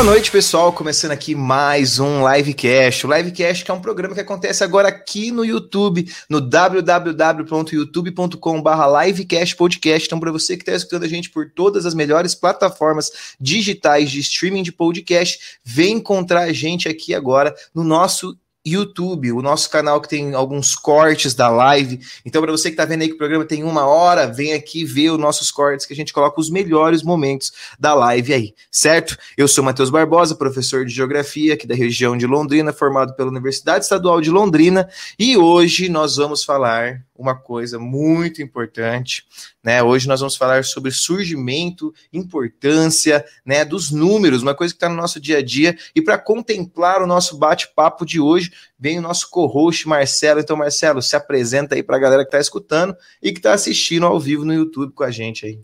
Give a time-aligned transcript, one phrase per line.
[0.00, 0.72] Boa noite, pessoal.
[0.72, 3.06] Começando aqui mais um Livecast.
[3.06, 9.56] O Livecast que é um programa que acontece agora aqui no YouTube, no www.youtube.com.br Livecast
[9.56, 10.08] Podcast.
[10.08, 14.20] Então, para você que está escutando a gente por todas as melhores plataformas digitais de
[14.20, 18.34] streaming de podcast, vem encontrar a gente aqui agora no nosso
[18.66, 22.00] YouTube, o nosso canal que tem alguns cortes da live.
[22.24, 24.84] Então, para você que está vendo aí que o programa tem uma hora, vem aqui
[24.84, 29.16] ver os nossos cortes que a gente coloca os melhores momentos da live aí, certo?
[29.36, 33.84] Eu sou Matheus Barbosa, professor de Geografia aqui da região de Londrina, formado pela Universidade
[33.84, 39.24] Estadual de Londrina, e hoje nós vamos falar uma coisa muito importante,
[39.62, 39.82] né?
[39.82, 44.96] Hoje nós vamos falar sobre surgimento, importância, né, dos números, uma coisa que está no
[44.96, 45.76] nosso dia a dia.
[45.94, 50.40] E para contemplar o nosso bate-papo de hoje, vem o nosso co-host Marcelo.
[50.40, 54.06] Então, Marcelo, se apresenta aí para a galera que está escutando e que está assistindo
[54.06, 55.60] ao vivo no YouTube com a gente aí.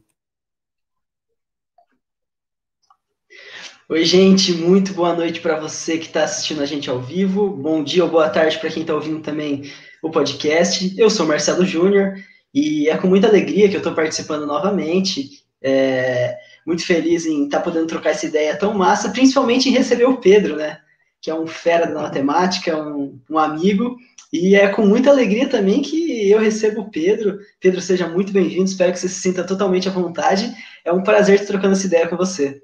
[3.88, 7.48] Oi, gente, muito boa noite para você que está assistindo a gente ao vivo.
[7.48, 9.70] Bom dia ou boa tarde para quem está ouvindo também
[10.06, 10.94] o podcast.
[10.96, 12.14] Eu sou Marcelo Júnior
[12.54, 15.44] e é com muita alegria que eu estou participando novamente.
[15.60, 20.04] É, muito feliz em estar tá podendo trocar essa ideia tão massa, principalmente em receber
[20.04, 20.78] o Pedro, né?
[21.20, 23.96] Que é um fera da matemática, um, um amigo.
[24.32, 27.38] E é com muita alegria também que eu recebo o Pedro.
[27.60, 28.64] Pedro, seja muito bem-vindo.
[28.64, 30.52] Espero que você se sinta totalmente à vontade.
[30.84, 32.60] É um prazer estar trocando essa ideia com você.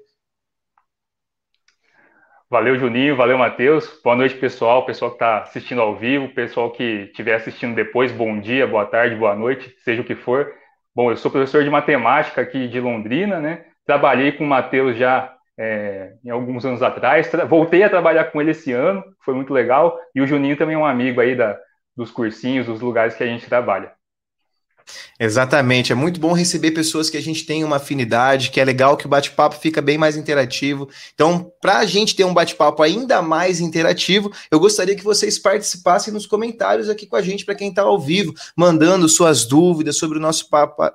[2.53, 3.15] Valeu, Juninho.
[3.15, 3.99] Valeu, Matheus.
[4.03, 4.85] Boa noite, pessoal.
[4.85, 9.15] Pessoal que está assistindo ao vivo, pessoal que estiver assistindo depois, bom dia, boa tarde,
[9.15, 10.53] boa noite, seja o que for.
[10.95, 13.65] Bom, eu sou professor de matemática aqui de Londrina, né?
[13.87, 17.27] Trabalhei com o Matheus já é, em alguns anos atrás.
[17.49, 19.99] Voltei a trabalhar com ele esse ano, foi muito legal.
[20.13, 21.57] E o Juninho também é um amigo aí da,
[21.97, 23.93] dos cursinhos, dos lugares que a gente trabalha.
[25.19, 28.97] Exatamente, é muito bom receber pessoas que a gente tem uma afinidade, que é legal
[28.97, 30.89] que o bate-papo fica bem mais interativo.
[31.13, 36.13] Então, para a gente ter um bate-papo ainda mais interativo, eu gostaria que vocês participassem
[36.13, 40.17] nos comentários aqui com a gente, para quem está ao vivo, mandando suas dúvidas sobre
[40.17, 40.47] o nosso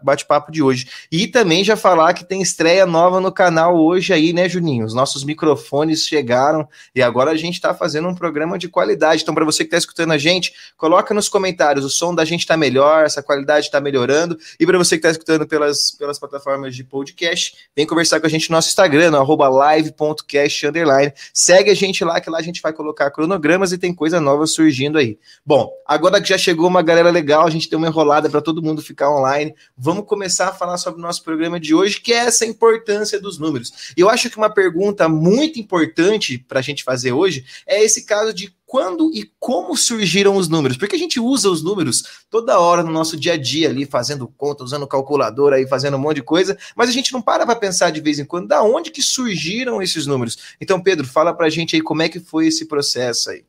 [0.02, 0.88] bate-papo de hoje.
[1.10, 4.84] E também já falar que tem estreia nova no canal hoje aí, né, Juninho?
[4.84, 9.22] Os nossos microfones chegaram e agora a gente está fazendo um programa de qualidade.
[9.22, 12.40] Então, para você que está escutando a gente, coloca nos comentários, o som da gente
[12.40, 14.38] está melhor, essa qualidade está melhorando melhorando.
[14.58, 18.30] E para você que está escutando pelas, pelas plataformas de podcast, vem conversar com a
[18.30, 21.12] gente no nosso Instagram, no live.cast underline.
[21.32, 24.46] Segue a gente lá, que lá a gente vai colocar cronogramas e tem coisa nova
[24.46, 25.18] surgindo aí.
[25.44, 28.62] Bom, agora que já chegou uma galera legal, a gente deu uma enrolada para todo
[28.62, 29.54] mundo ficar online.
[29.76, 33.38] Vamos começar a falar sobre o nosso programa de hoje, que é essa importância dos
[33.38, 33.92] números.
[33.96, 38.32] Eu acho que uma pergunta muito importante para a gente fazer hoje é esse caso
[38.32, 40.76] de quando e como surgiram os números?
[40.76, 44.28] Porque a gente usa os números toda hora no nosso dia a dia ali, fazendo
[44.28, 47.56] conta, usando calculadora aí, fazendo um monte de coisa, mas a gente não para para
[47.56, 50.54] pensar de vez em quando da onde que surgiram esses números.
[50.60, 53.42] Então, Pedro, fala para a gente aí como é que foi esse processo aí.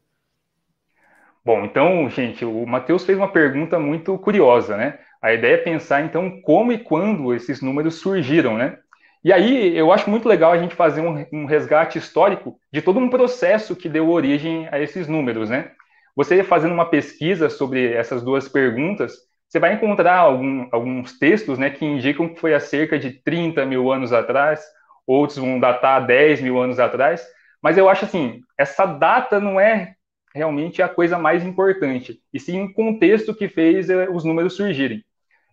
[1.43, 4.99] Bom, então, gente, o Matheus fez uma pergunta muito curiosa, né?
[5.21, 8.77] A ideia é pensar, então, como e quando esses números surgiram, né?
[9.23, 12.99] E aí eu acho muito legal a gente fazer um, um, resgate histórico de todo
[12.99, 15.71] um processo que deu origem a esses números, né?
[16.15, 19.13] Você fazendo uma pesquisa sobre essas duas perguntas,
[19.47, 23.65] você vai encontrar algum, alguns textos né, que indicam que foi há cerca de 30
[23.65, 24.63] mil anos atrás,
[25.07, 27.25] outros vão datar 10 mil anos atrás,
[27.61, 29.95] mas eu acho assim, essa data não é
[30.33, 35.03] realmente a coisa mais importante, e sim o contexto que fez eh, os números surgirem.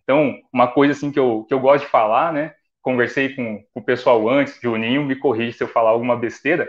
[0.03, 2.53] Então, uma coisa assim que eu, que eu gosto de falar, né,
[2.87, 6.65] conversei com, o pessoal antes, Juninho me corrige se eu falar alguma besteira,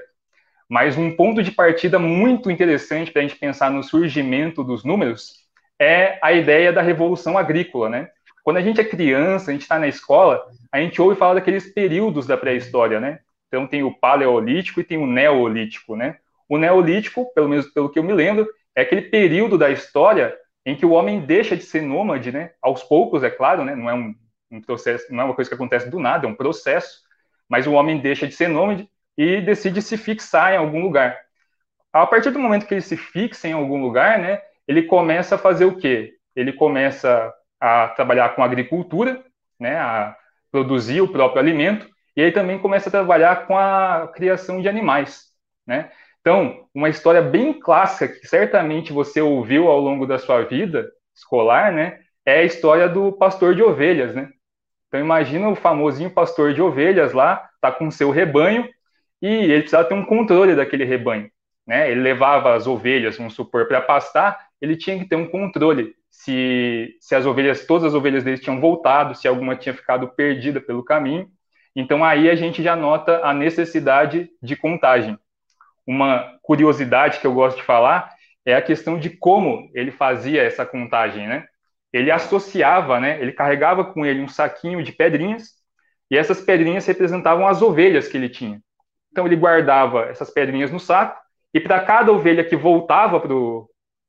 [0.68, 5.34] mas um ponto de partida muito interessante para a gente pensar no surgimento dos números
[5.78, 8.08] é a ideia da revolução agrícola, né?
[8.42, 11.72] Quando a gente é criança, a gente está na escola, a gente ouve falar daqueles
[11.72, 13.20] períodos da pré-história, né?
[13.46, 16.16] Então tem o paleolítico e tem o neolítico, né?
[16.48, 18.44] O neolítico, pelo menos pelo que eu me lembro,
[18.74, 22.50] é aquele período da história em que o homem deixa de ser nômade, né?
[22.60, 23.76] Aos poucos, é claro, né?
[23.76, 24.12] Não é um
[24.50, 27.02] um processo, não é uma coisa que acontece do nada, é um processo,
[27.48, 31.18] mas o homem deixa de ser nômade e decide se fixar em algum lugar.
[31.92, 35.38] A partir do momento que ele se fixa em algum lugar, né, ele começa a
[35.38, 36.14] fazer o quê?
[36.36, 39.24] Ele começa a trabalhar com agricultura,
[39.58, 40.16] né, a
[40.50, 45.26] produzir o próprio alimento, e aí também começa a trabalhar com a criação de animais,
[45.66, 45.90] né?
[46.20, 51.72] Então, uma história bem clássica que certamente você ouviu ao longo da sua vida escolar,
[51.72, 54.30] né, é a história do pastor de ovelhas, né?
[54.88, 58.68] Então imagina o famosinho pastor de ovelhas lá, tá com seu rebanho
[59.20, 61.30] e ele precisava ter um controle daquele rebanho,
[61.66, 61.90] né?
[61.90, 66.96] Ele levava as ovelhas, vamos supor, para pastar, ele tinha que ter um controle se,
[67.00, 70.84] se as ovelhas, todas as ovelhas dele tinham voltado, se alguma tinha ficado perdida pelo
[70.84, 71.28] caminho.
[71.76, 75.18] Então aí a gente já nota a necessidade de contagem.
[75.86, 78.10] Uma curiosidade que eu gosto de falar
[78.44, 81.46] é a questão de como ele fazia essa contagem, né?
[81.92, 83.20] Ele associava, né?
[83.20, 85.54] Ele carregava com ele um saquinho de pedrinhas
[86.10, 88.60] e essas pedrinhas representavam as ovelhas que ele tinha.
[89.10, 91.18] Então ele guardava essas pedrinhas no saco
[91.52, 93.20] e para cada ovelha que voltava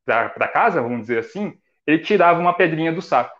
[0.06, 1.54] para casa, vamos dizer assim,
[1.88, 3.38] ele tirava uma pedrinha do saco.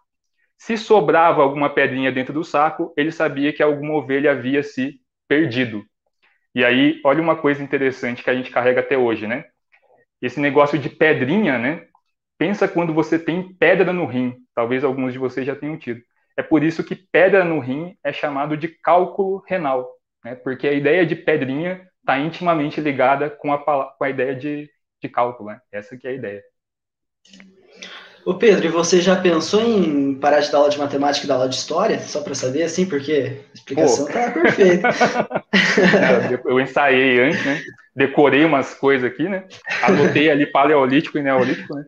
[0.58, 5.86] Se sobrava alguma pedrinha dentro do saco, ele sabia que alguma ovelha havia se perdido.
[6.54, 9.46] E aí, olha uma coisa interessante que a gente carrega até hoje, né?
[10.22, 11.88] Esse negócio de pedrinha, né?
[12.40, 14.34] Pensa quando você tem pedra no rim.
[14.56, 16.02] Talvez alguns de vocês já tenham tido.
[16.38, 19.92] É por isso que pedra no rim é chamado de cálculo renal,
[20.24, 20.36] né?
[20.36, 24.70] Porque a ideia de pedrinha está intimamente ligada com a, com a ideia de,
[25.02, 25.60] de cálculo, né?
[25.70, 26.42] Essa que é a ideia.
[28.26, 31.36] Ô Pedro, e você já pensou em parar de dar aula de matemática e dar
[31.36, 32.00] aula de história?
[32.00, 34.14] Só para saber, assim, porque a explicação Pô.
[34.14, 34.88] tá perfeita.
[36.46, 37.62] eu ensaiei antes, né?
[37.94, 39.46] Decorei umas coisas aqui, né?
[39.84, 41.86] Anotei ali paleolítico e neolítico, né?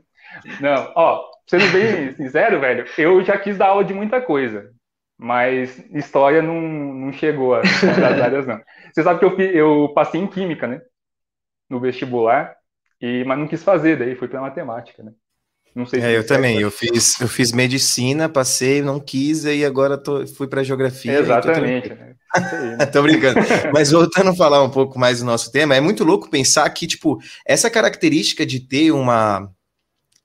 [0.59, 4.71] Não, ó, sendo bem sincero, velho, eu já quis dar aula de muita coisa,
[5.17, 7.65] mas história não, não chegou às
[8.21, 8.59] áreas, não.
[8.93, 10.81] Você sabe que eu, eu passei em química, né?
[11.69, 12.55] No vestibular,
[13.01, 15.11] e, mas não quis fazer, daí fui para matemática, né?
[15.73, 16.59] Não sei se é, eu também.
[16.59, 21.19] Eu fiz, eu fiz medicina, passei, não quis, e agora tô, fui para geografia.
[21.19, 21.89] Exatamente.
[21.89, 22.15] Tô, né?
[22.91, 23.39] tô brincando.
[23.73, 26.85] Mas voltando a falar um pouco mais do nosso tema, é muito louco pensar que,
[26.85, 29.49] tipo, essa característica de ter uma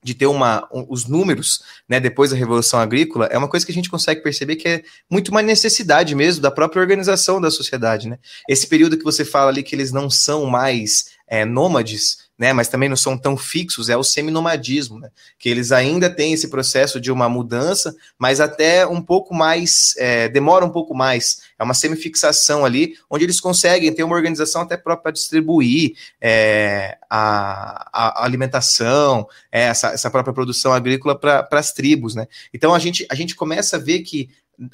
[0.07, 3.71] de ter uma, um, os números, né, depois da Revolução Agrícola, é uma coisa que
[3.73, 8.07] a gente consegue perceber que é muito uma necessidade mesmo da própria organização da sociedade,
[8.07, 8.17] né?
[8.47, 12.67] Esse período que você fala ali que eles não são mais é, nômades, né, mas
[12.67, 17.01] também não são tão fixos, é o seminomadismo, né, que eles ainda têm esse processo
[17.01, 21.73] de uma mudança, mas até um pouco mais, é, demora um pouco mais, é uma
[21.73, 28.25] semifixação ali, onde eles conseguem ter uma organização até própria para distribuir é, a, a,
[28.25, 33.15] alimentação, é, essa, essa própria produção agrícola para as tribos, né, então a gente, a
[33.15, 34.29] gente começa a ver que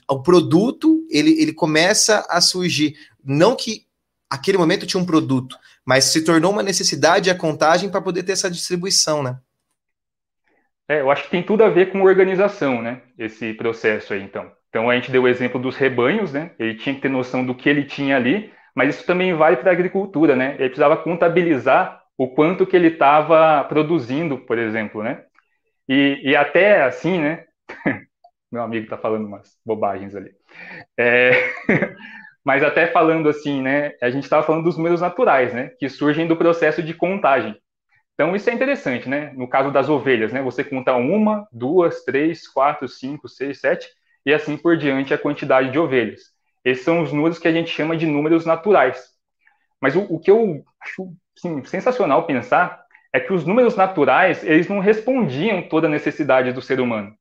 [0.10, 3.86] o produto, ele, ele começa a surgir, não que
[4.30, 8.34] aquele momento tinha um produto, mas se tornou uma necessidade a contagem para poder ter
[8.34, 9.38] essa distribuição, né?
[10.88, 13.02] É, eu acho que tem tudo a ver com organização, né?
[13.18, 14.52] Esse processo aí, então.
[14.70, 16.52] Então a gente deu o exemplo dos rebanhos, né?
[16.60, 19.70] Ele tinha que ter noção do que ele tinha ali, mas isso também vale para
[19.70, 20.56] a agricultura, né?
[20.56, 25.24] Ele precisava contabilizar o quanto que ele estava produzindo, por exemplo, né?
[25.88, 27.46] E, e até assim, né?
[28.52, 30.32] Meu amigo está falando umas bobagens ali.
[30.98, 31.32] É...
[32.46, 36.28] Mas até falando assim, né, a gente estava falando dos números naturais, né, que surgem
[36.28, 37.56] do processo de contagem.
[38.14, 39.32] Então isso é interessante, né?
[39.36, 43.88] No caso das ovelhas, né, você conta uma, duas, três, quatro, cinco, seis, sete
[44.26, 46.22] e assim por diante a quantidade de ovelhas.
[46.64, 49.04] Esses são os números que a gente chama de números naturais.
[49.82, 54.68] Mas o, o que eu acho assim, sensacional pensar é que os números naturais eles
[54.68, 57.16] não respondiam toda a necessidade do ser humano.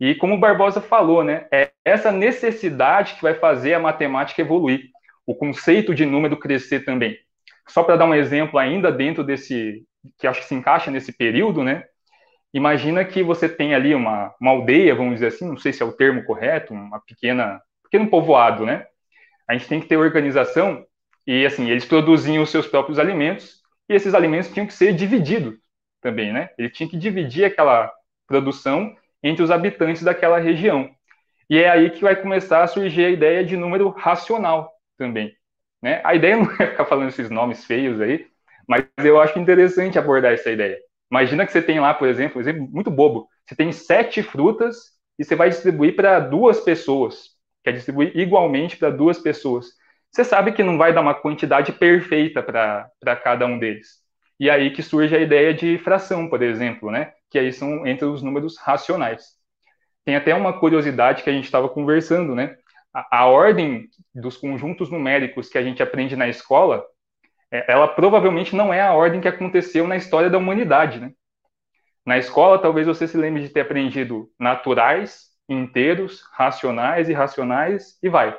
[0.00, 4.90] E como o Barbosa falou, né, é essa necessidade que vai fazer a matemática evoluir,
[5.26, 7.16] o conceito de número crescer também.
[7.68, 9.84] Só para dar um exemplo ainda dentro desse,
[10.18, 11.84] que acho que se encaixa nesse período, né?
[12.52, 15.86] Imagina que você tem ali uma, uma aldeia, vamos dizer assim, não sei se é
[15.86, 18.86] o termo correto, uma pequena, pequeno povoado, né?
[19.46, 20.84] A gente tem que ter organização
[21.26, 25.54] e assim eles produziam os seus próprios alimentos e esses alimentos tinham que ser divididos
[26.00, 26.48] também, né?
[26.56, 27.92] Ele tinha que dividir aquela
[28.26, 30.90] produção entre os habitantes daquela região.
[31.50, 35.32] E é aí que vai começar a surgir a ideia de número racional também.
[35.82, 36.00] Né?
[36.04, 38.26] A ideia não é ficar falando esses nomes feios aí,
[38.68, 40.78] mas eu acho interessante abordar essa ideia.
[41.10, 43.28] Imagina que você tem lá, por exemplo, um exemplo muito bobo.
[43.46, 47.30] Você tem sete frutas e você vai distribuir para duas pessoas.
[47.64, 49.68] Quer distribuir igualmente para duas pessoas.
[50.12, 53.98] Você sabe que não vai dar uma quantidade perfeita para cada um deles.
[54.38, 57.12] E aí que surge a ideia de fração, por exemplo, né?
[57.30, 59.36] Que aí são entre os números racionais.
[60.04, 62.56] Tem até uma curiosidade que a gente estava conversando, né?
[62.94, 66.84] A, a, ordem dos conjuntos numéricos que a gente aprende na escola,
[67.50, 71.12] é, ela provavelmente não é a ordem que aconteceu na história da humanidade, né?
[72.06, 78.34] Na escola, talvez você se lembre de ter aprendido naturais, inteiros, racionais, irracionais e vai.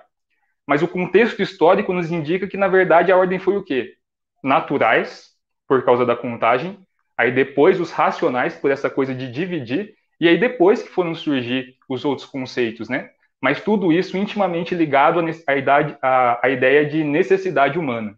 [0.66, 3.96] Mas o contexto histórico nos indica que, na verdade, a ordem foi o quê?
[4.44, 5.30] Naturais,
[5.68, 6.80] por causa da contagem,
[7.20, 11.76] aí depois os racionais, por essa coisa de dividir, e aí depois que foram surgir
[11.90, 13.10] os outros conceitos, né?
[13.42, 18.18] Mas tudo isso intimamente ligado à, idade, à, à ideia de necessidade humana.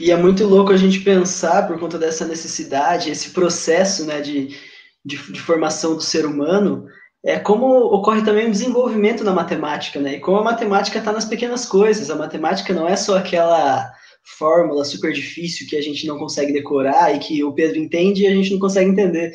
[0.00, 4.56] E é muito louco a gente pensar, por conta dessa necessidade, esse processo né, de,
[5.04, 6.86] de, de formação do ser humano,
[7.22, 10.14] é como ocorre também um desenvolvimento na matemática, né?
[10.14, 13.92] E como a matemática está nas pequenas coisas, a matemática não é só aquela
[14.26, 18.26] fórmula super difícil que a gente não consegue decorar e que o Pedro entende e
[18.26, 19.32] a gente não consegue entender.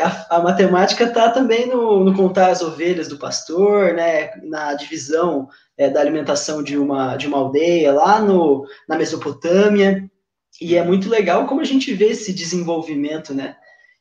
[0.00, 4.30] A, a matemática está também no, no, contar as ovelhas do pastor, né?
[4.44, 10.08] Na divisão é, da alimentação de uma, de uma aldeia lá no, na Mesopotâmia.
[10.60, 13.56] E é muito legal como a gente vê esse desenvolvimento, né?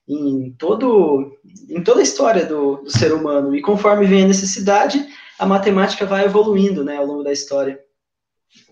[0.07, 1.35] em, todo,
[1.69, 3.55] em toda a história do, do ser humano.
[3.55, 5.05] E conforme vem a necessidade,
[5.37, 7.79] a matemática vai evoluindo né, ao longo da história.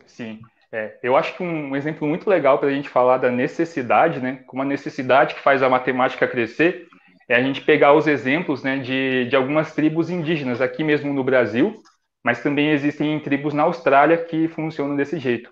[0.06, 0.40] Sim.
[0.74, 4.44] É, eu acho que um exemplo muito legal para a gente falar da necessidade, né,
[4.48, 6.88] como a necessidade que faz a matemática crescer,
[7.30, 11.24] é a gente pegar os exemplos né, de, de algumas tribos indígenas aqui mesmo no
[11.24, 11.76] Brasil,
[12.24, 15.52] mas também existem tribos na Austrália que funcionam desse jeito.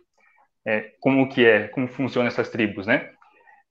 [0.65, 3.07] É, como que é, como funcionam essas tribos, né?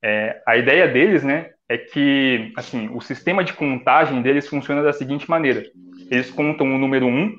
[0.03, 4.93] É, a ideia deles, né, é que assim, o sistema de contagem deles funciona da
[4.93, 5.65] seguinte maneira:
[6.11, 7.39] eles contam o número 1,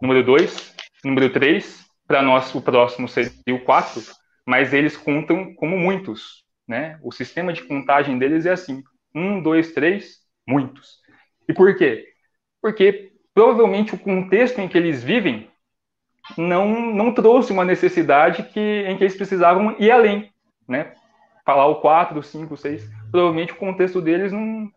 [0.00, 4.02] número 2, número 3, para nós o próximo seria o 4,
[4.44, 6.44] mas eles contam como muitos.
[6.66, 6.98] Né?
[7.04, 8.82] O sistema de contagem deles é assim:
[9.14, 10.98] 1, 2, 3, muitos.
[11.48, 12.08] E por quê?
[12.60, 15.48] Porque provavelmente o contexto em que eles vivem
[16.36, 20.32] não, não trouxe uma necessidade que, em que eles precisavam ir além.
[20.66, 20.92] Né?
[21.46, 24.68] Falar o 4, 5, 6 provavelmente o contexto deles não,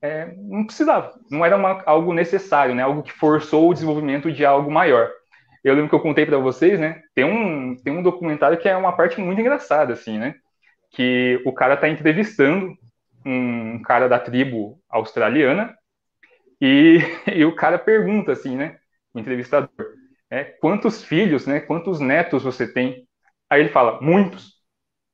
[0.00, 2.82] é, não precisava, não era uma, algo necessário, né?
[2.82, 5.10] Algo que forçou o desenvolvimento de algo maior.
[5.64, 7.02] Eu lembro que eu contei para vocês, né?
[7.14, 10.34] Tem um, tem um documentário que é uma parte muito engraçada, assim, né?
[10.90, 12.76] Que o cara está entrevistando
[13.24, 15.76] um cara da tribo australiana
[16.60, 16.98] e,
[17.34, 18.78] e o cara pergunta, assim, né?
[19.12, 19.70] O entrevistador,
[20.30, 21.60] é, quantos filhos, né?
[21.60, 23.06] Quantos netos você tem?
[23.50, 24.58] Aí ele fala, muitos.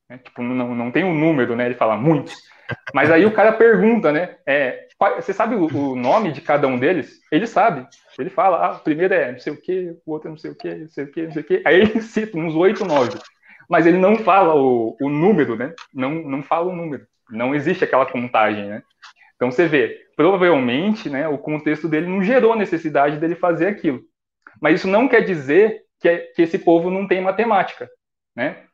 [0.08, 1.66] É, tipo, não, não tem um número, né?
[1.66, 2.34] Ele fala, muitos.
[2.92, 4.36] Mas aí o cara pergunta, né?
[4.46, 7.20] É, você sabe o, nome de cada um deles?
[7.30, 7.86] Ele sabe.
[8.18, 10.50] Ele fala, ah, o primeiro é não sei o quê, o outro é não sei
[10.50, 11.62] o quê, não sei o quê, não sei o quê.
[11.64, 13.18] Aí ele cita uns oito, nove.
[13.68, 15.72] Mas ele não fala o, o número, né?
[15.92, 17.06] Não, não fala o número.
[17.30, 18.82] Não existe aquela contagem, né?
[19.36, 24.00] Então você vê, provavelmente, né, o contexto dele não gerou necessidade dele fazer aquilo.
[24.60, 27.88] Mas isso não quer dizer que, que esse povo não tem matemática,
[28.36, 28.64] né?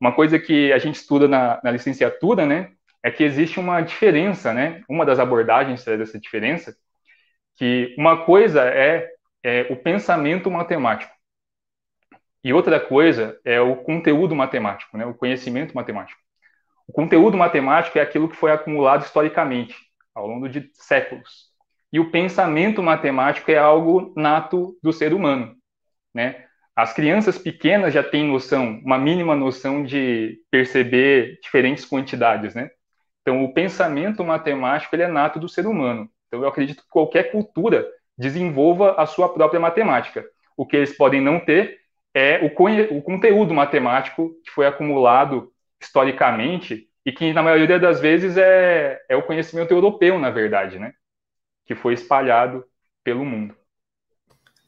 [0.00, 2.70] Uma coisa que a gente estuda na, na licenciatura, né,
[3.06, 4.82] é que existe uma diferença, né?
[4.88, 6.76] Uma das abordagens dessa diferença,
[7.54, 9.08] que uma coisa é,
[9.44, 11.14] é o pensamento matemático
[12.42, 15.06] e outra coisa é o conteúdo matemático, né?
[15.06, 16.20] O conhecimento matemático.
[16.84, 19.76] O conteúdo matemático é aquilo que foi acumulado historicamente
[20.12, 21.52] ao longo de séculos.
[21.92, 25.54] E o pensamento matemático é algo nato do ser humano,
[26.12, 26.44] né?
[26.74, 32.68] As crianças pequenas já têm noção, uma mínima noção de perceber diferentes quantidades, né?
[33.26, 36.08] Então, o pensamento matemático ele é nato do ser humano.
[36.28, 37.84] Então, eu acredito que qualquer cultura
[38.16, 40.24] desenvolva a sua própria matemática.
[40.56, 41.76] O que eles podem não ter
[42.14, 45.52] é o, o conteúdo matemático que foi acumulado
[45.82, 50.92] historicamente e que, na maioria das vezes, é, é o conhecimento europeu, na verdade, né?
[51.66, 52.64] Que foi espalhado
[53.02, 53.56] pelo mundo.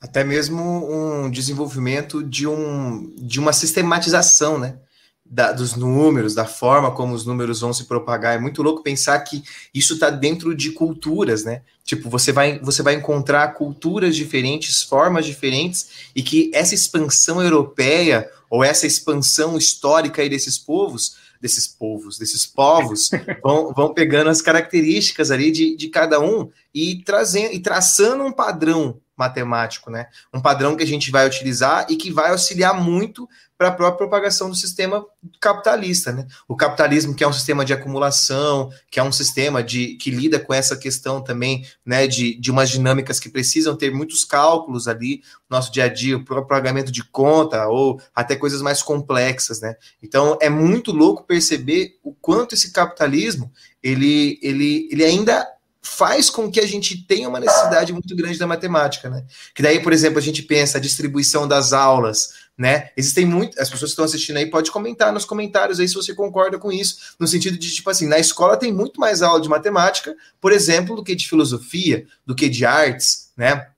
[0.03, 4.81] Até mesmo um desenvolvimento de, um, de uma sistematização, né?
[5.31, 8.37] Da, dos números, da forma como os números vão se propagar.
[8.37, 9.43] É muito louco pensar que
[9.75, 11.63] isso está dentro de culturas, né?
[11.85, 18.31] Tipo, você vai, você vai encontrar culturas diferentes, formas diferentes, e que essa expansão europeia,
[18.51, 23.11] ou essa expansão histórica aí desses povos, desses povos, desses povos,
[23.43, 28.33] vão, vão pegando as características ali de, de cada um e trazendo e traçando um
[28.33, 30.07] padrão matemático, né?
[30.33, 33.29] Um padrão que a gente vai utilizar e que vai auxiliar muito
[33.59, 35.05] para a própria propagação do sistema
[35.41, 36.29] capitalista, né?
[36.47, 40.39] O capitalismo que é um sistema de acumulação, que é um sistema de que lida
[40.39, 45.23] com essa questão também, né, de, de umas dinâmicas que precisam ter muitos cálculos ali
[45.51, 49.61] no nosso dia a dia, o próprio pagamento de conta ou até coisas mais complexas,
[49.61, 49.75] né?
[50.01, 53.51] Então é muito louco perceber o quanto esse capitalismo
[53.83, 55.47] ele ele ele ainda
[55.83, 59.25] faz com que a gente tenha uma necessidade muito grande da matemática, né?
[59.55, 62.91] Que daí, por exemplo, a gente pensa a distribuição das aulas, né?
[62.97, 66.15] Existem muitas, as pessoas que estão assistindo aí pode comentar nos comentários aí se você
[66.15, 69.49] concorda com isso, no sentido de tipo assim, na escola tem muito mais aula de
[69.49, 73.69] matemática, por exemplo, do que de filosofia, do que de artes, né?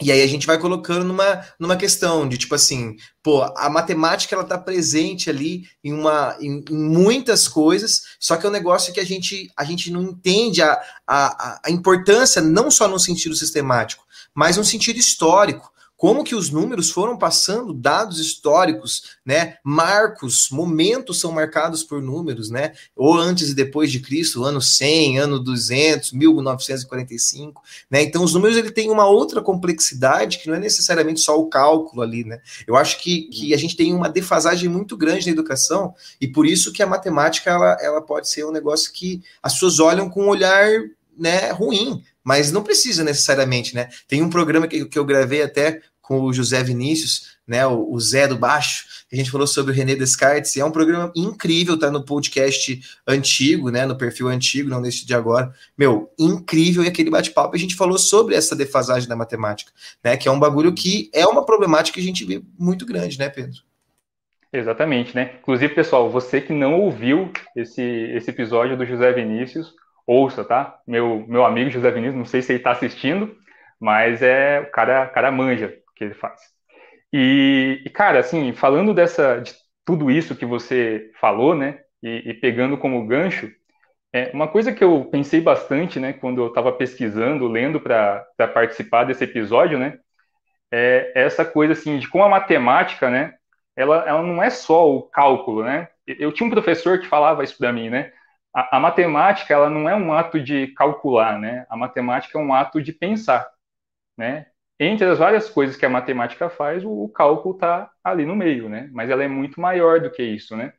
[0.00, 4.34] E aí a gente vai colocando numa, numa questão de tipo assim, pô, a matemática
[4.34, 8.92] ela tá presente ali em uma em, em muitas coisas, só que é um negócio
[8.92, 13.36] que a gente a gente não entende a, a, a importância não só no sentido
[13.36, 15.71] sistemático, mas no sentido histórico
[16.02, 19.58] como que os números foram passando dados históricos, né?
[19.62, 22.72] Marcos, momentos são marcados por números, né?
[22.96, 28.02] Ou antes e depois de Cristo, ano 100, ano 200, 1945, né?
[28.02, 32.02] Então os números ele tem uma outra complexidade que não é necessariamente só o cálculo
[32.02, 32.40] ali, né?
[32.66, 36.46] Eu acho que, que a gente tem uma defasagem muito grande na educação e por
[36.46, 40.24] isso que a matemática ela, ela pode ser um negócio que as pessoas olham com
[40.24, 40.68] um olhar
[41.16, 43.88] né, ruim, mas não precisa necessariamente, né?
[44.08, 45.80] Tem um programa que, que eu gravei até
[46.12, 49.74] com o José Vinícius, né, o, o Zé do Baixo, a gente falou sobre o
[49.74, 54.80] René Descartes, é um programa incrível, tá no podcast antigo, né, no perfil antigo, não
[54.80, 55.52] nesse de agora.
[55.76, 59.72] Meu, incrível, e aquele bate-papo a gente falou sobre essa defasagem da matemática,
[60.04, 63.18] né, que é um bagulho que é uma problemática que a gente vê muito grande,
[63.18, 63.60] né, Pedro?
[64.52, 65.36] Exatamente, né?
[65.40, 69.72] Inclusive, pessoal, você que não ouviu esse, esse episódio do José Vinícius,
[70.06, 70.78] ouça, tá?
[70.86, 73.34] Meu, meu amigo José Vinícius, não sei se ele está assistindo,
[73.80, 76.40] mas é o cara, cara manja o que ele faz.
[77.12, 81.80] E, e, cara, assim, falando dessa, de tudo isso que você falou, né?
[82.02, 83.50] E, e pegando como gancho,
[84.12, 89.04] é, uma coisa que eu pensei bastante, né, quando eu estava pesquisando, lendo para participar
[89.04, 89.98] desse episódio, né,
[90.70, 93.34] é essa coisa assim de como a matemática, né,
[93.76, 95.88] ela, ela não é só o cálculo, né?
[96.06, 98.12] Eu tinha um professor que falava isso para mim, né?
[98.54, 101.66] a, a, matemática ela não é um ato de calcular, né?
[101.70, 103.50] A matemática é um ato de pensar,
[104.16, 104.46] né?
[104.78, 108.68] Entre as várias coisas que a matemática faz, o, o cálculo está ali no meio,
[108.68, 108.90] né?
[108.92, 110.72] Mas ela é muito maior do que isso, né?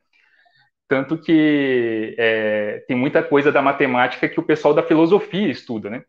[0.88, 6.04] Tanto que é, tem muita coisa da matemática que o pessoal da filosofia estuda, né?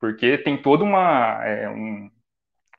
[0.00, 2.10] Porque tem todo uma, é, um,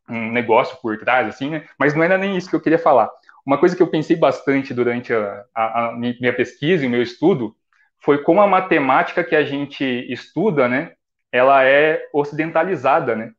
[0.09, 1.67] um negócio por trás, assim, né?
[1.79, 3.09] Mas não era nem isso que eu queria falar.
[3.45, 7.01] Uma coisa que eu pensei bastante durante a, a, a minha pesquisa e o meu
[7.01, 7.55] estudo
[7.99, 10.93] foi como a matemática que a gente estuda, né,
[11.31, 13.31] ela é ocidentalizada, né?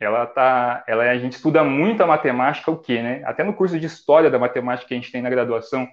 [0.00, 3.22] Ela tá, ela a gente estuda muito a matemática o quê, né?
[3.24, 5.86] Até no curso de história da matemática que a gente tem na graduação,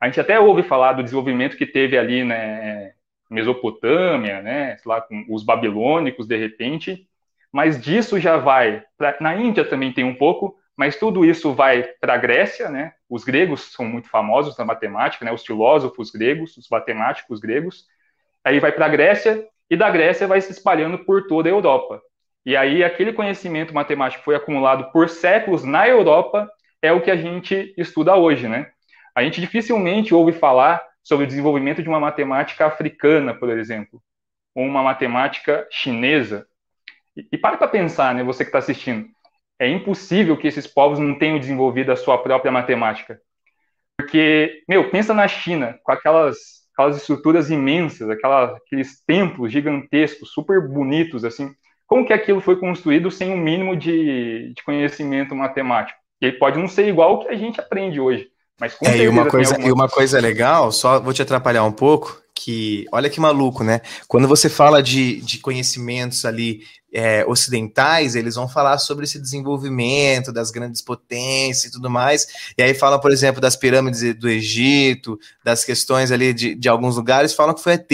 [0.00, 2.92] a gente até ouve falar do desenvolvimento que teve ali, né,
[3.30, 7.08] Mesopotâmia, né, lá com os babilônicos de repente,
[7.52, 11.84] mas disso já vai pra, na Índia também tem um pouco, mas tudo isso vai
[12.00, 12.94] para a Grécia, né?
[13.08, 15.32] Os gregos são muito famosos na matemática, né?
[15.32, 17.86] Os filósofos gregos, os matemáticos gregos.
[18.42, 22.02] Aí vai para a Grécia e da Grécia vai se espalhando por toda a Europa.
[22.44, 26.48] E aí aquele conhecimento matemático foi acumulado por séculos na Europa
[26.82, 28.70] é o que a gente estuda hoje, né?
[29.14, 34.02] A gente dificilmente ouve falar sobre o desenvolvimento de uma matemática africana, por exemplo,
[34.54, 36.46] ou uma matemática chinesa.
[37.16, 38.22] E, e para para pensar, né?
[38.22, 39.08] Você que está assistindo
[39.58, 43.20] é impossível que esses povos não tenham desenvolvido a sua própria matemática.
[43.96, 46.36] Porque, meu, pensa na China, com aquelas,
[46.72, 51.54] aquelas estruturas imensas, aquela, aqueles templos gigantescos, super bonitos, assim.
[51.86, 55.98] Como que aquilo foi construído sem um mínimo de, de conhecimento matemático?
[56.20, 59.08] E pode não ser igual ao que a gente aprende hoje, mas com é, e
[59.08, 59.68] uma coisa alguma...
[59.68, 63.80] E uma coisa legal, só vou te atrapalhar um pouco, que olha que maluco, né?
[64.08, 70.32] Quando você fala de, de conhecimentos ali é, ocidentais, eles vão falar sobre esse desenvolvimento
[70.32, 72.26] das grandes potências e tudo mais.
[72.56, 76.96] E aí falam, por exemplo, das pirâmides do Egito, das questões ali de, de alguns
[76.96, 77.90] lugares, falam que foi ET.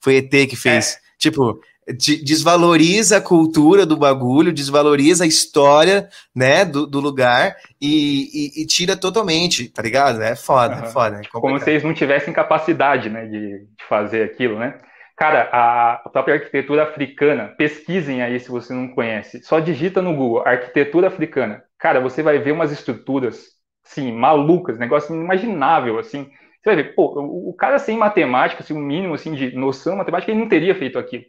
[0.00, 0.94] Foi ET que fez.
[0.94, 0.98] É.
[1.18, 1.60] Tipo,
[1.92, 8.66] desvaloriza a cultura do bagulho, desvaloriza a história, né, do, do lugar e, e, e,
[8.66, 10.22] tira totalmente, tá ligado?
[10.22, 10.84] É foda, uhum.
[10.84, 11.20] é foda.
[11.20, 14.78] É Como se eles não tivessem capacidade, né, de, de fazer aquilo, né?
[15.20, 19.42] Cara, a própria arquitetura africana, pesquisem aí se você não conhece.
[19.42, 21.62] Só digita no Google, arquitetura africana.
[21.78, 23.48] Cara, você vai ver umas estruturas,
[23.84, 26.24] sim, malucas, negócio inimaginável, assim.
[26.24, 30.32] Você vai ver, pô, o cara sem matemática, assim, um mínimo, assim, de noção matemática,
[30.32, 31.24] ele não teria feito aquilo.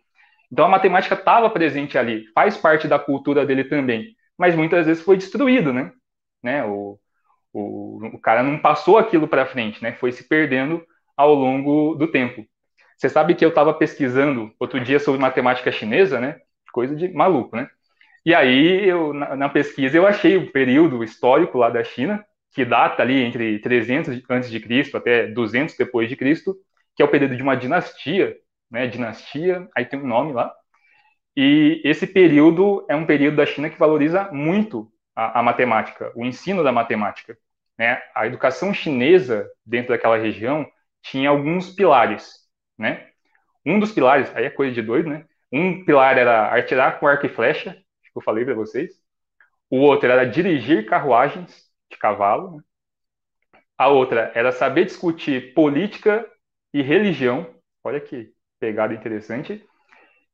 [0.52, 5.04] Então a matemática estava presente ali, faz parte da cultura dele também, mas muitas vezes
[5.04, 5.92] foi destruído, né?
[6.44, 6.64] né?
[6.66, 7.00] O,
[7.54, 9.94] o, o cara não passou aquilo para frente, né?
[9.94, 10.84] Foi se perdendo
[11.16, 12.46] ao longo do tempo.
[12.98, 16.40] Você sabe que eu estava pesquisando outro dia sobre matemática chinesa, né?
[16.72, 17.70] Coisa de maluco, né?
[18.26, 22.64] E aí, eu, na, na pesquisa, eu achei o período histórico lá da China, que
[22.64, 26.56] data ali entre 300 antes de Cristo até 200 depois de Cristo,
[26.96, 28.36] que é o período de uma dinastia,
[28.72, 28.88] né?
[28.88, 30.54] Dinastia, aí tem um nome lá.
[31.36, 36.26] E esse período é um período da China que valoriza muito a, a matemática, o
[36.26, 37.38] ensino da matemática.
[37.78, 38.02] Né?
[38.16, 40.68] A educação chinesa dentro daquela região
[41.02, 42.42] tinha alguns pilares
[42.82, 43.08] né?
[43.66, 45.26] Um dos pilares, aí é coisa de doido, né?
[45.52, 48.92] Um pilar era atirar com arco e flecha, que eu falei para vocês.
[49.70, 52.58] O outro era dirigir carruagens de cavalo.
[52.58, 52.64] Né?
[53.78, 56.30] A outra era saber discutir política
[56.74, 57.54] e religião.
[57.84, 59.66] Olha que pegada interessante.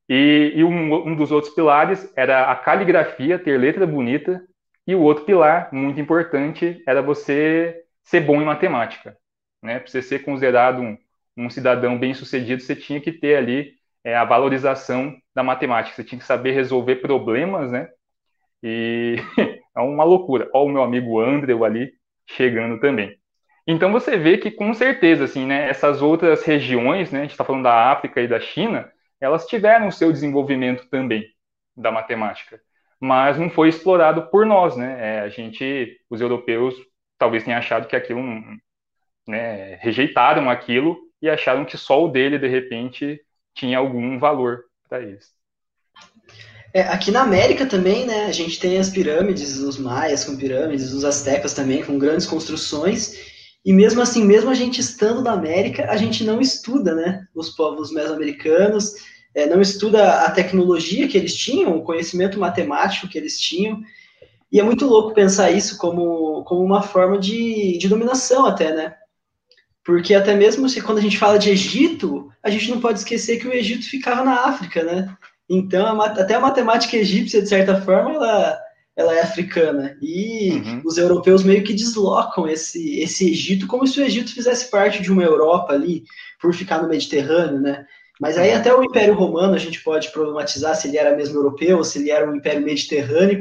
[0.09, 4.41] E, e um, um, dos outros pilares era a caligrafia, ter letra bonita
[4.87, 9.17] E o outro pilar, muito importante, era você ser bom em matemática.
[9.63, 9.79] Né?
[9.79, 10.97] Para você ser considerado um,
[11.37, 15.95] um cidadão bem-sucedido, você tinha que ter ali é, a valorização da matemática.
[15.95, 17.89] Você tinha que saber resolver problemas, né?
[18.63, 19.17] E
[19.75, 20.49] é uma loucura.
[20.53, 21.91] Olha o meu amigo Andrew ali
[22.27, 23.16] chegando também.
[23.67, 27.43] Então você vê que com certeza, assim, né, essas outras regiões, né, a gente está
[27.43, 31.27] falando da África e da China, elas tiveram o seu desenvolvimento também
[31.75, 32.61] da matemática,
[32.99, 34.97] mas não foi explorado por nós, né?
[34.99, 36.75] É, a gente, os europeus,
[37.17, 38.23] talvez tenham achado que aquilo,
[39.27, 43.19] né, rejeitaram aquilo e acharam que só o dele de repente
[43.53, 45.35] tinha algum valor para eles.
[46.73, 50.93] É, aqui na América também, né, a gente tem as pirâmides, os maias com pirâmides,
[50.93, 55.89] os astecas também com grandes construções, e mesmo assim, mesmo a gente estando na América,
[55.89, 58.93] a gente não estuda, né, os povos mesoamericanos,
[59.35, 63.81] é, não estuda a tecnologia que eles tinham, o conhecimento matemático que eles tinham,
[64.51, 68.95] e é muito louco pensar isso como, como uma forma de, de dominação até, né,
[69.87, 73.39] porque até mesmo se quando a gente fala de Egito, a gente não pode esquecer
[73.39, 75.15] que o Egito ficava na África, né?
[75.49, 78.59] Então, a, até a matemática egípcia, de certa forma, ela,
[78.97, 79.95] ela é africana.
[80.01, 80.81] E uhum.
[80.83, 85.11] os europeus meio que deslocam esse, esse Egito como se o Egito fizesse parte de
[85.11, 86.03] uma Europa ali,
[86.41, 87.85] por ficar no Mediterrâneo, né?
[88.19, 91.83] Mas aí até o Império Romano a gente pode problematizar se ele era mesmo europeu,
[91.83, 93.37] se ele era um Império Mediterrâneo.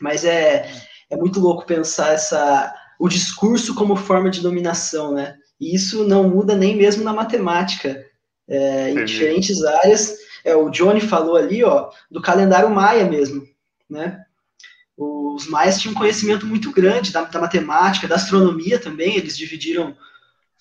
[0.00, 0.66] Mas é,
[1.10, 5.34] é muito louco pensar essa, o discurso como forma de dominação, né?
[5.60, 8.02] E isso não muda nem mesmo na matemática.
[8.48, 10.16] É, em diferentes áreas.
[10.42, 13.46] É, o Johnny falou ali, ó, do calendário maia mesmo,
[13.88, 14.24] né?
[15.02, 19.96] Os maias tinham um conhecimento muito grande da, da matemática, da astronomia também, eles dividiram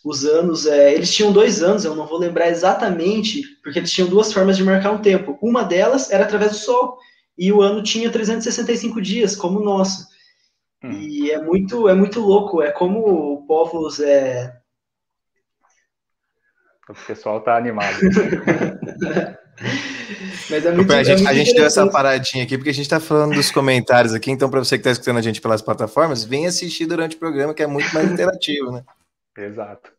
[0.05, 4.09] os anos, é, eles tinham dois anos, eu não vou lembrar exatamente, porque eles tinham
[4.09, 5.37] duas formas de marcar um tempo.
[5.41, 6.97] Uma delas era através do Sol,
[7.37, 10.07] e o ano tinha 365 dias, como o nosso.
[10.81, 10.91] Hum.
[10.91, 14.57] E é muito, é muito louco, é como povos é,
[16.89, 17.99] o pessoal tá animado.
[20.49, 22.85] Mas é muito, a gente, é a gente deu essa paradinha aqui porque a gente
[22.85, 24.31] está falando dos comentários aqui.
[24.31, 27.53] Então, para você que está escutando a gente pelas plataformas, vem assistir durante o programa,
[27.53, 28.83] que é muito mais interativo, né?
[29.37, 29.91] Exato.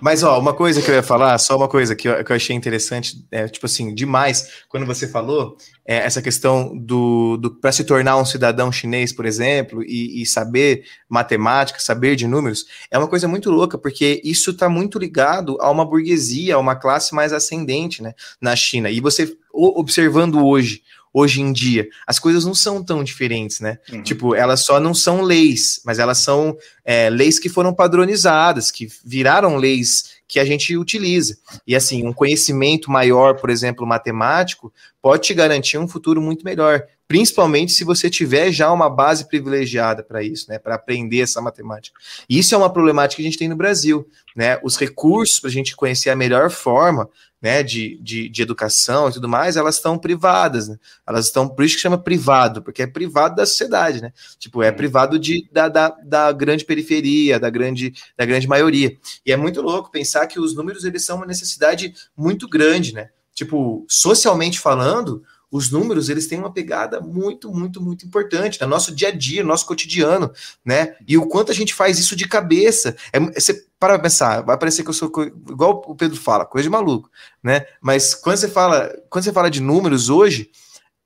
[0.00, 2.36] Mas, ó, uma coisa que eu ia falar, só uma coisa que eu, que eu
[2.36, 7.72] achei interessante, é, tipo assim, demais, quando você falou, é, essa questão do, do para
[7.72, 12.98] se tornar um cidadão chinês, por exemplo, e, e, saber matemática, saber de números, é
[12.98, 17.14] uma coisa muito louca, porque isso está muito ligado a uma burguesia, a uma classe
[17.14, 18.90] mais ascendente, né, na China.
[18.90, 20.82] E você, observando hoje,
[21.12, 21.88] hoje em dia.
[22.06, 23.78] As coisas não são tão diferentes, né?
[23.92, 24.02] Uhum.
[24.02, 28.88] Tipo, elas só não são leis, mas elas são é, leis que foram padronizadas, que
[29.04, 31.38] viraram leis que a gente utiliza.
[31.66, 36.84] E assim, um conhecimento maior, por exemplo, matemático, pode te garantir um futuro muito melhor,
[37.08, 41.98] principalmente se você tiver já uma base privilegiada para isso, né, para aprender essa matemática.
[42.28, 44.60] E isso é uma problemática que a gente tem no Brasil, né?
[44.62, 47.08] Os recursos para a gente conhecer a melhor forma
[47.40, 50.76] né, de, de, de, educação e tudo mais, elas estão privadas, né?
[51.06, 54.12] Elas estão, por isso que chama privado, porque é privado da sociedade, né?
[54.38, 58.96] Tipo, é privado de, da, da, da grande periferia, da grande, da grande maioria.
[59.24, 63.10] E é muito louco pensar que os números, eles são uma necessidade muito grande, né?
[63.34, 68.94] Tipo, socialmente falando, os números eles têm uma pegada muito, muito, muito importante no nosso
[68.94, 70.32] dia a dia, no nosso cotidiano,
[70.64, 70.96] né?
[71.06, 72.96] E o quanto a gente faz isso de cabeça.
[73.12, 75.10] É, você para pensar, vai parecer que eu sou
[75.48, 77.08] igual o Pedro fala, coisa de maluco,
[77.42, 77.64] né?
[77.80, 80.50] Mas quando você fala, quando você fala de números hoje,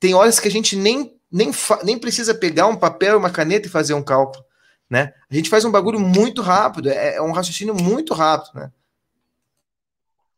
[0.01, 1.51] tem horas que a gente nem nem,
[1.83, 4.45] nem precisa pegar um papel, uma caneta e fazer um cálculo,
[4.89, 5.15] né?
[5.31, 8.71] A gente faz um bagulho muito rápido, é, é um raciocínio muito rápido, né?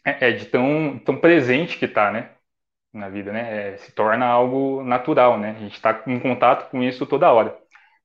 [0.05, 2.31] É, é de tão, tão presente que tá, né?
[2.95, 3.73] Na vida, né?
[3.75, 5.55] É, se torna algo natural, né?
[5.57, 7.57] A gente está em contato com isso toda hora.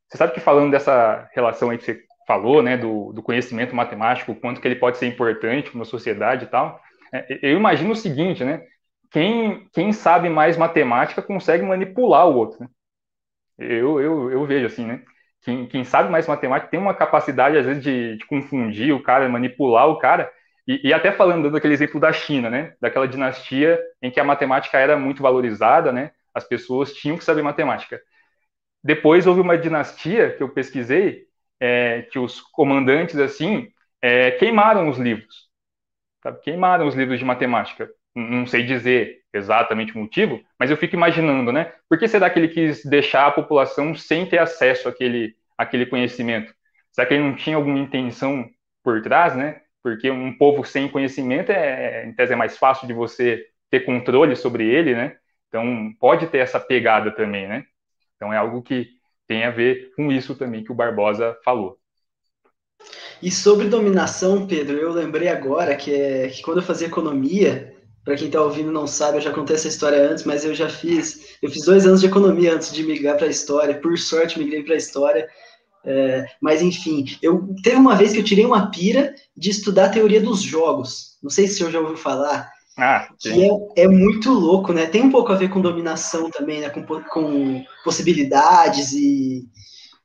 [0.08, 4.32] Você sabe que falando dessa relação aí que você falou, né, do, do conhecimento matemático,
[4.32, 6.80] o quanto que ele pode ser importante para uma sociedade e tal,
[7.14, 8.64] é, eu imagino o seguinte, né?
[9.12, 12.68] Quem, quem sabe mais matemática consegue manipular o outro, né?
[13.58, 15.04] Eu, eu, eu vejo assim, né?
[15.42, 19.28] Quem, quem sabe mais matemática tem uma capacidade, às vezes, de, de confundir o cara,
[19.30, 20.32] manipular o cara,
[20.70, 22.76] e, e, até falando daquele exemplo da China, né?
[22.80, 26.12] Daquela dinastia em que a matemática era muito valorizada, né?
[26.32, 28.00] As pessoas tinham que saber matemática.
[28.84, 31.26] Depois houve uma dinastia que eu pesquisei,
[31.60, 33.68] é, que os comandantes assim
[34.00, 35.50] é, queimaram os livros,
[36.22, 36.40] sabe?
[36.42, 37.90] queimaram os livros de matemática.
[38.14, 41.74] Não sei dizer exatamente o motivo, mas eu fico imaginando, né?
[41.90, 46.54] Por que será que ele quis deixar a população sem ter acesso àquele, àquele conhecimento?
[46.92, 48.48] Será que ele não tinha alguma intenção
[48.84, 49.62] por trás, né?
[49.84, 54.36] Porque um povo sem conhecimento é, em tese, é mais fácil de você ter controle
[54.36, 55.16] sobre ele, né?
[55.48, 57.64] Então, pode ter essa pegada também, né?
[58.16, 58.88] Então é algo que
[59.28, 61.78] tem a ver com isso também que o Barbosa falou.
[63.22, 68.16] E sobre dominação, Pedro, eu lembrei agora que, é, que quando eu fazia economia, para
[68.16, 71.38] quem está ouvindo não sabe, eu já contei essa história antes, mas eu já fiz,
[71.42, 73.80] eu fiz dois anos de economia antes de migrar para a história.
[73.80, 75.30] Por sorte, migrei para a história.
[75.86, 79.90] É, mas enfim, eu teve uma vez que eu tirei uma pira de estudar a
[79.90, 81.18] teoria dos jogos.
[81.24, 82.50] Não sei se o senhor já ouviu falar.
[82.78, 84.86] Ah, que é, é, muito louco, né?
[84.86, 86.70] Tem um pouco a ver com dominação também, né?
[86.70, 89.44] Com, com possibilidades e,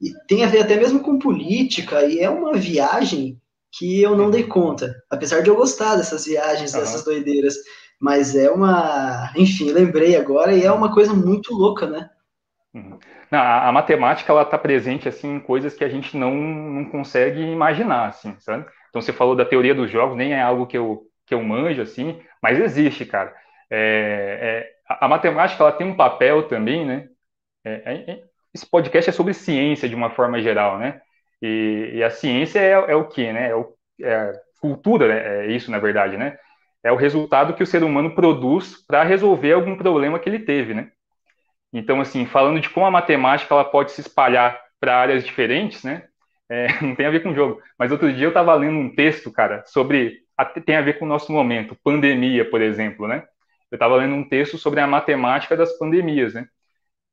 [0.01, 2.05] e tem a ver até mesmo com política.
[2.05, 3.41] E é uma viagem
[3.77, 6.81] que eu não dei conta, apesar de eu gostar dessas viagens, uhum.
[6.81, 7.55] dessas doideiras.
[8.01, 9.33] Mas é uma.
[9.37, 12.09] Enfim, lembrei agora e é uma coisa muito louca, né?
[12.75, 12.99] Uhum.
[13.31, 17.41] A, a, matemática ela está presente assim em coisas que a gente não, não consegue
[17.41, 18.67] imaginar, assim, sabe?
[18.91, 21.81] Então você falou da teoria dos jogos, nem é algo que eu, que eu manjo,
[21.81, 23.35] assim, mas existe, cara.
[23.71, 27.09] É, é, a, a, matemática ela tem um papel também, né?
[27.65, 31.01] É, é, é, esse podcast é sobre ciência de uma forma geral, né?
[31.41, 33.51] E, e a ciência é, é o que, né?
[33.51, 33.73] É, o,
[34.61, 35.47] cultura, né?
[35.47, 36.39] é isso na verdade, né?
[36.83, 40.75] É o resultado que o ser humano produz para resolver algum problema que ele teve,
[40.75, 40.91] né?
[41.75, 46.05] Então, assim, falando de como a matemática ela pode se espalhar para áreas diferentes, né?
[46.49, 47.61] É, não tem a ver com jogo.
[47.77, 50.23] Mas outro dia eu estava lendo um texto, cara, sobre.
[50.65, 53.25] Tem a ver com o nosso momento, pandemia, por exemplo, né?
[53.71, 56.47] Eu estava lendo um texto sobre a matemática das pandemias, né?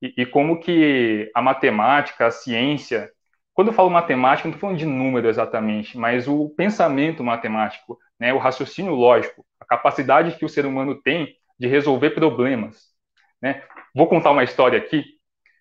[0.02, 3.12] E, e, como que a matemática, a ciência.
[3.54, 8.34] Quando eu falo matemática, não estou falando de número exatamente, mas o pensamento matemático, né,
[8.34, 12.92] o raciocínio lógico, a capacidade que o ser humano tem de resolver problemas.
[13.42, 13.62] Né?
[13.94, 15.04] Vou contar uma história aqui.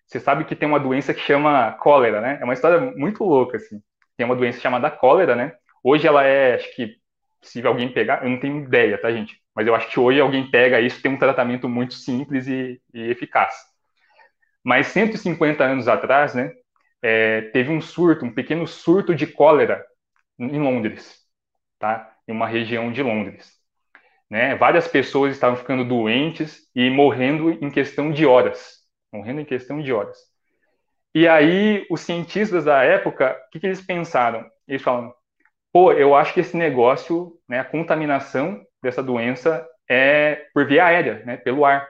[0.07, 2.37] Você sabe que tem uma doença que chama cólera, né?
[2.41, 3.81] É uma história muito louca, assim.
[4.17, 5.53] Tem uma doença chamada cólera, né?
[5.83, 6.97] Hoje ela é, acho que,
[7.41, 9.41] se alguém pegar, eu não tenho ideia, tá, gente?
[9.55, 13.09] Mas eu acho que hoje alguém pega isso, tem um tratamento muito simples e, e
[13.11, 13.53] eficaz.
[14.63, 16.51] Mas 150 anos atrás, né,
[17.01, 19.85] é, teve um surto, um pequeno surto de cólera
[20.39, 21.19] em Londres,
[21.79, 22.15] tá?
[22.27, 23.60] Em uma região de Londres.
[24.31, 24.55] Né?
[24.55, 28.77] Várias pessoas estavam ficando doentes e morrendo em questão de horas.
[29.11, 30.17] Morrendo em questão de horas.
[31.13, 34.49] E aí, os cientistas da época, o que, que eles pensaram?
[34.65, 35.13] Eles falaram,
[35.73, 41.21] pô, eu acho que esse negócio, né, a contaminação dessa doença é por via aérea,
[41.25, 41.85] né, pelo ar.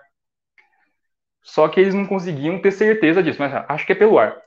[1.44, 4.42] Só que eles não conseguiam ter certeza disso, mas acho que é pelo ar.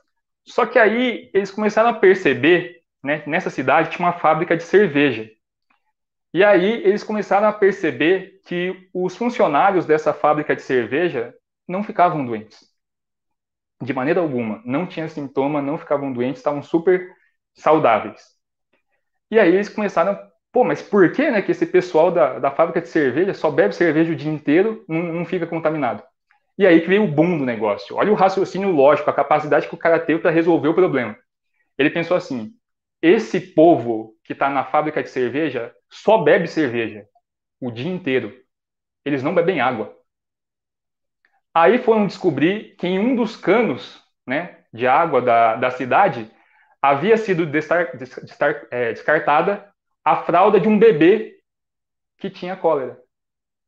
[0.45, 5.29] Só que aí eles começaram a perceber, né, nessa cidade tinha uma fábrica de cerveja.
[6.35, 11.33] E aí eles começaram a perceber que os funcionários dessa fábrica de cerveja
[11.65, 12.59] não ficavam doentes.
[13.81, 14.61] De maneira alguma.
[14.65, 17.09] Não tinha sintoma, não ficavam doentes, estavam super
[17.53, 18.21] saudáveis.
[19.31, 20.19] E aí eles começaram,
[20.51, 23.73] pô, mas por que, né, que esse pessoal da, da fábrica de cerveja só bebe
[23.73, 26.03] cerveja o dia inteiro, não, não fica contaminado?
[26.57, 27.95] E aí que veio o boom do negócio.
[27.95, 31.15] Olha o raciocínio lógico, a capacidade que o cara teve para resolver o problema.
[31.77, 32.51] Ele pensou assim:
[33.01, 37.07] esse povo que está na fábrica de cerveja só bebe cerveja
[37.59, 38.33] o dia inteiro.
[39.05, 39.95] Eles não bebem água.
[41.53, 46.29] Aí foram descobrir que em um dos canos né, de água da, da cidade
[46.81, 51.39] havia sido destar, destar, é, descartada a fralda de um bebê
[52.17, 52.99] que tinha cólera.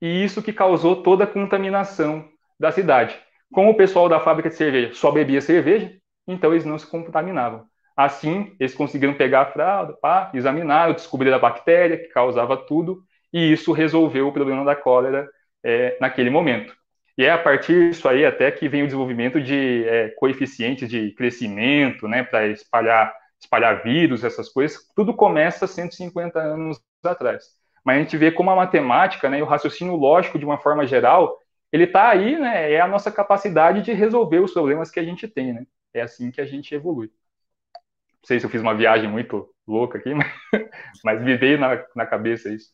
[0.02, 3.18] E isso que causou toda a contaminação da cidade.
[3.52, 7.66] Como o pessoal da fábrica de cerveja só bebia cerveja, então eles não se contaminavam.
[7.98, 13.52] Assim, eles conseguiram pegar a fralda, pá, examinaram, descobriram a bactéria que causava tudo, e
[13.52, 15.28] isso resolveu o problema da cólera
[15.64, 16.76] é, naquele momento.
[17.18, 21.12] E é a partir disso aí até que vem o desenvolvimento de é, coeficientes de
[21.14, 24.78] crescimento, né, para espalhar, espalhar vírus, essas coisas.
[24.96, 27.46] Tudo começa 150 anos atrás.
[27.84, 30.86] Mas a gente vê como a matemática, né, e o raciocínio lógico de uma forma
[30.86, 31.36] geral,
[31.72, 35.28] ele está aí, né, é a nossa capacidade de resolver os problemas que a gente
[35.28, 35.66] tem, né.
[35.96, 37.10] É assim que a gente evolui
[38.28, 40.28] sei se eu fiz uma viagem muito louca aqui, mas,
[41.04, 42.70] mas me veio na, na cabeça isso.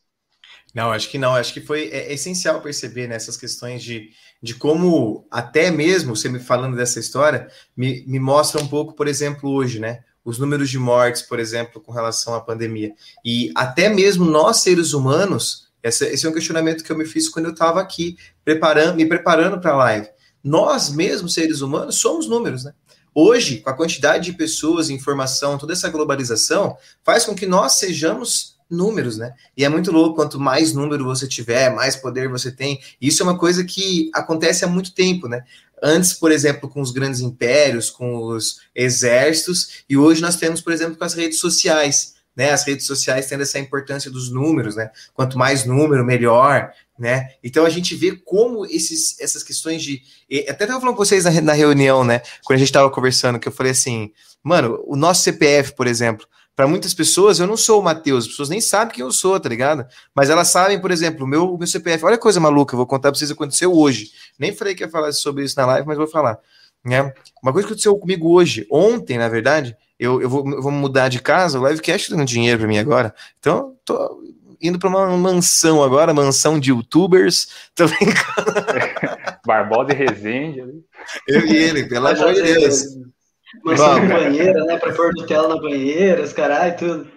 [0.74, 1.36] Não, acho que não.
[1.36, 4.10] Acho que foi é, é essencial perceber nessas né, questões de,
[4.42, 9.08] de como, até mesmo você me falando dessa história, me, me mostra um pouco, por
[9.08, 10.04] exemplo, hoje, né?
[10.26, 12.94] Os números de mortes, por exemplo, com relação à pandemia.
[13.24, 17.46] E até mesmo nós, seres humanos, esse é um questionamento que eu me fiz quando
[17.46, 20.08] eu estava aqui, preparando, me preparando para a live.
[20.42, 22.74] Nós mesmos, seres humanos, somos números, né?
[23.16, 28.54] Hoje, com a quantidade de pessoas, informação, toda essa globalização, faz com que nós sejamos
[28.70, 29.34] números, né?
[29.56, 32.80] E é muito louco, quanto mais número você tiver, mais poder você tem.
[33.00, 35.44] Isso é uma coisa que acontece há muito tempo, né?
[35.82, 40.74] Antes, por exemplo, com os grandes impérios, com os exércitos, e hoje nós temos, por
[40.74, 42.52] exemplo, com as redes sociais, né?
[42.52, 44.90] As redes sociais tendo essa importância dos números, né?
[45.14, 46.72] Quanto mais número, melhor,
[47.04, 47.32] né?
[47.44, 50.02] Então a gente vê como esses, essas questões de.
[50.48, 52.22] Até estava falando com vocês na, na reunião, né?
[52.46, 54.10] Quando a gente estava conversando, que eu falei assim,
[54.42, 58.30] mano, o nosso CPF, por exemplo, para muitas pessoas, eu não sou o Matheus, as
[58.30, 59.86] pessoas nem sabem quem eu sou, tá ligado?
[60.16, 62.06] Mas elas sabem, por exemplo, o meu, meu CPF.
[62.06, 64.12] Olha que coisa maluca, eu vou contar para vocês o que aconteceu hoje.
[64.40, 66.40] Nem falei que ia falar sobre isso na live, mas vou falar.
[66.86, 67.02] Né?
[67.42, 71.10] Uma coisa que aconteceu comigo hoje, ontem, na verdade, eu, eu, vou, eu vou mudar
[71.10, 73.14] de casa, o Livecast tá dando dinheiro para mim agora.
[73.40, 74.23] Então, tô
[74.64, 77.48] indo para uma mansão agora, mansão de youtubers.
[77.76, 78.54] Tô brincando.
[79.46, 80.64] Barbosa e Resende.
[81.28, 82.84] Eu e ele, pelo amor de Deus.
[83.64, 84.78] Mansão de banheira, né?
[84.78, 87.12] Pra pôr Nutella na banheira, os caralho, tudo.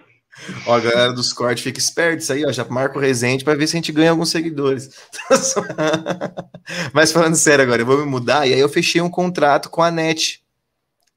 [0.67, 2.51] Ó, a galera dos cortes fica esperto isso aí, ó.
[2.51, 4.89] Já marca o Resende para ver se a gente ganha alguns seguidores.
[6.93, 9.81] Mas falando sério agora, eu vou me mudar e aí eu fechei um contrato com
[9.81, 10.43] a NET,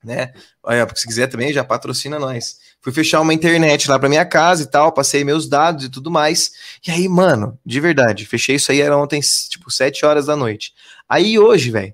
[0.02, 0.32] né?
[0.70, 2.58] Olha, se quiser também, já patrocina nós.
[2.80, 6.12] Fui fechar uma internet lá para minha casa e tal, passei meus dados e tudo
[6.12, 6.52] mais.
[6.86, 10.72] E aí, mano, de verdade, fechei isso aí, era ontem, tipo, 7 horas da noite.
[11.08, 11.92] Aí hoje, velho,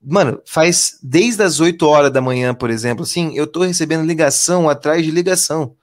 [0.00, 4.68] Mano, faz desde as 8 horas da manhã, por exemplo, assim, eu tô recebendo ligação
[4.68, 5.74] atrás de ligação.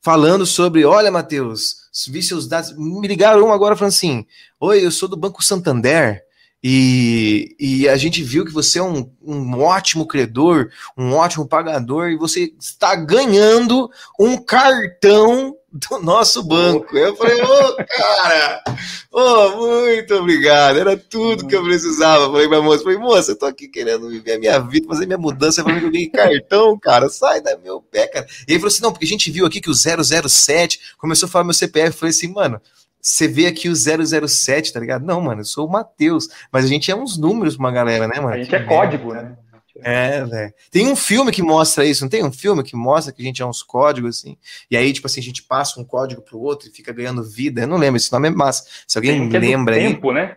[0.00, 2.76] Falando sobre, olha, Matheus, vi seus dados.
[2.76, 4.24] Me ligaram um agora falando assim:
[4.60, 6.22] Oi, eu sou do Banco Santander.
[6.62, 12.08] E, e, a gente viu que você é um, um, ótimo credor, um ótimo pagador,
[12.08, 16.96] e você está ganhando um cartão do nosso banco.
[16.96, 18.64] Eu falei, ô, oh, cara,
[19.12, 22.26] oh, muito obrigado, era tudo que eu precisava.
[22.32, 25.18] Falei pra moça, falei, moça, eu tô aqui querendo viver a minha vida, fazer minha
[25.18, 28.26] mudança, falando que eu ganhei cartão, cara, sai da meu pé, cara.
[28.48, 31.30] E ele falou assim, não, porque a gente viu aqui que o 007 começou a
[31.30, 32.60] falar meu CPF, eu falei assim, mano,
[33.06, 35.06] você vê aqui o 007, tá ligado?
[35.06, 38.08] Não, mano, eu sou o Matheus, mas a gente é uns números pra uma galera,
[38.08, 38.34] né, mano?
[38.34, 39.36] A gente é código, né?
[39.80, 40.52] É, velho.
[40.72, 43.40] Tem um filme que mostra isso, não tem um filme que mostra que a gente
[43.40, 44.36] é uns códigos, assim.
[44.68, 47.60] E aí, tipo assim, a gente passa um código pro outro e fica ganhando vida.
[47.60, 48.64] Eu não lembro, esse nome é massa.
[48.88, 50.36] Se alguém tem, lembra é do tempo, né?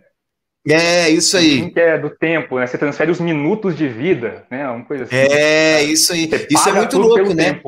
[0.67, 1.71] É, isso aí.
[1.71, 2.67] que é do tempo, né?
[2.67, 4.69] Você transfere os minutos de vida, né?
[4.69, 5.15] Uma coisa assim.
[5.15, 6.29] É, isso aí.
[6.51, 7.59] Isso é muito louco, né?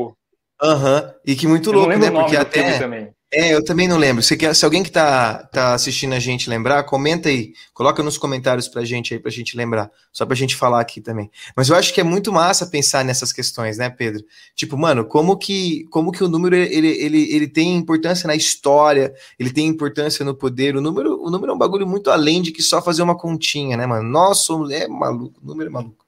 [0.61, 1.01] Aham.
[1.01, 1.13] Uhum.
[1.25, 2.11] E que muito Eu louco, né?
[2.11, 2.77] Porque até.
[2.77, 3.09] Também.
[3.34, 4.22] É, eu também não lembro.
[4.22, 7.54] Se, se alguém que tá, tá assistindo a gente lembrar, comenta aí.
[7.74, 9.89] Coloca nos comentários pra gente aí, pra gente lembrar.
[10.12, 11.32] Só pra gente falar aqui também.
[11.56, 14.22] Mas eu acho que é muito massa pensar nessas questões, né, Pedro?
[14.54, 19.13] Tipo, mano, como que, como que o número ele, ele, ele tem importância na história,
[19.39, 20.76] ele tem importância no poder.
[20.76, 23.78] O número, o número é um bagulho muito além de que só fazer uma continha,
[23.78, 24.04] né, mano?
[24.10, 24.72] Nós somos.
[24.72, 26.06] É maluco, o número é maluco.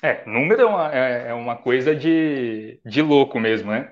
[0.00, 3.90] É, número é uma, é, é uma coisa de, de louco mesmo, né?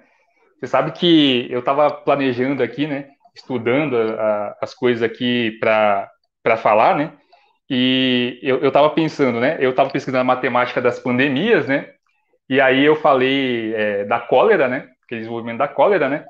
[0.63, 3.09] Você sabe que eu estava planejando aqui, né?
[3.35, 7.13] Estudando a, as coisas aqui para falar, né?
[7.69, 9.57] E eu estava pensando, né?
[9.59, 11.91] Eu estava pesquisando a matemática das pandemias, né?
[12.49, 14.89] E aí eu falei é, da cólera, né?
[15.05, 16.25] Aquele desenvolvimento da cólera, né?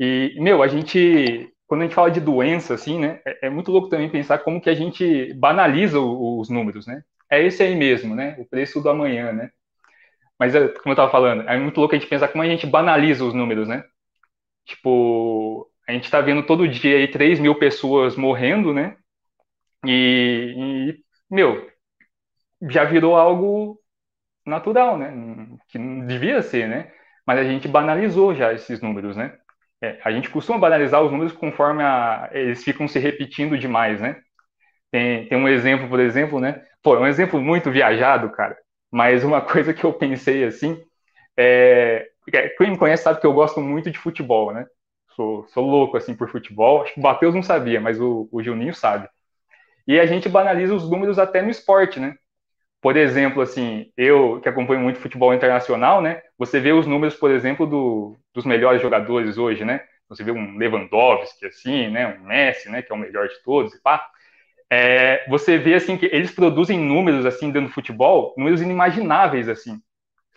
[0.00, 3.20] E, meu, a gente, quando a gente fala de doença, assim, né?
[3.24, 7.02] É, é muito louco também pensar como que a gente banaliza os números, né?
[7.30, 8.34] É esse aí mesmo, né?
[8.40, 9.50] O preço do amanhã, né?
[10.38, 12.66] Mas, é, como eu estava falando, é muito louco a gente pensar como a gente
[12.66, 13.84] banaliza os números, né?
[14.66, 18.96] Tipo, a gente está vendo todo dia aí 3 mil pessoas morrendo, né?
[19.86, 21.66] E, e, meu,
[22.70, 23.80] já virou algo
[24.46, 25.12] natural, né?
[25.68, 26.92] Que não devia ser, né?
[27.26, 29.36] Mas a gente banalizou já esses números, né?
[29.82, 34.20] É, a gente costuma banalizar os números conforme a, eles ficam se repetindo demais, né?
[34.90, 36.62] Tem, tem um exemplo, por exemplo, né?
[36.82, 38.56] Pô, é um exemplo muito viajado, cara.
[38.90, 40.82] Mas uma coisa que eu pensei assim,
[41.36, 42.08] é,
[42.56, 44.66] quem me conhece sabe que eu gosto muito de futebol, né?
[45.14, 46.82] Sou, sou louco assim por futebol.
[46.82, 49.08] Acho que o Matheus não sabia, mas o, o Juninho sabe.
[49.86, 52.16] E a gente banaliza os números até no esporte, né?
[52.80, 56.22] Por exemplo, assim, eu que acompanho muito futebol internacional, né?
[56.38, 59.80] Você vê os números, por exemplo, do, dos melhores jogadores hoje, né?
[60.08, 62.18] Você vê um Lewandowski, assim, né?
[62.18, 62.82] Um Messi, né?
[62.82, 64.08] Que é o melhor de todos, e pá
[64.70, 69.80] é, você vê assim que eles produzem números assim dentro do futebol, números inimagináveis assim.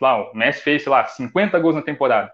[0.01, 2.31] Lá, o Messi fez, sei lá, 50 gols na temporada.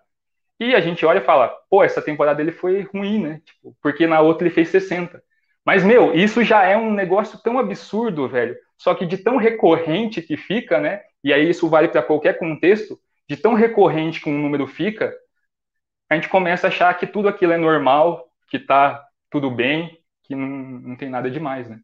[0.59, 3.41] E a gente olha e fala, pô, essa temporada dele foi ruim, né?
[3.45, 5.21] Tipo, porque na outra ele fez 60.
[5.65, 8.55] Mas, meu, isso já é um negócio tão absurdo, velho.
[8.77, 11.01] Só que de tão recorrente que fica, né?
[11.23, 15.13] E aí isso vale para qualquer contexto, de tão recorrente que um número fica,
[16.09, 20.35] a gente começa a achar que tudo aquilo é normal, que tá tudo bem, que
[20.35, 21.79] não, não tem nada demais, né?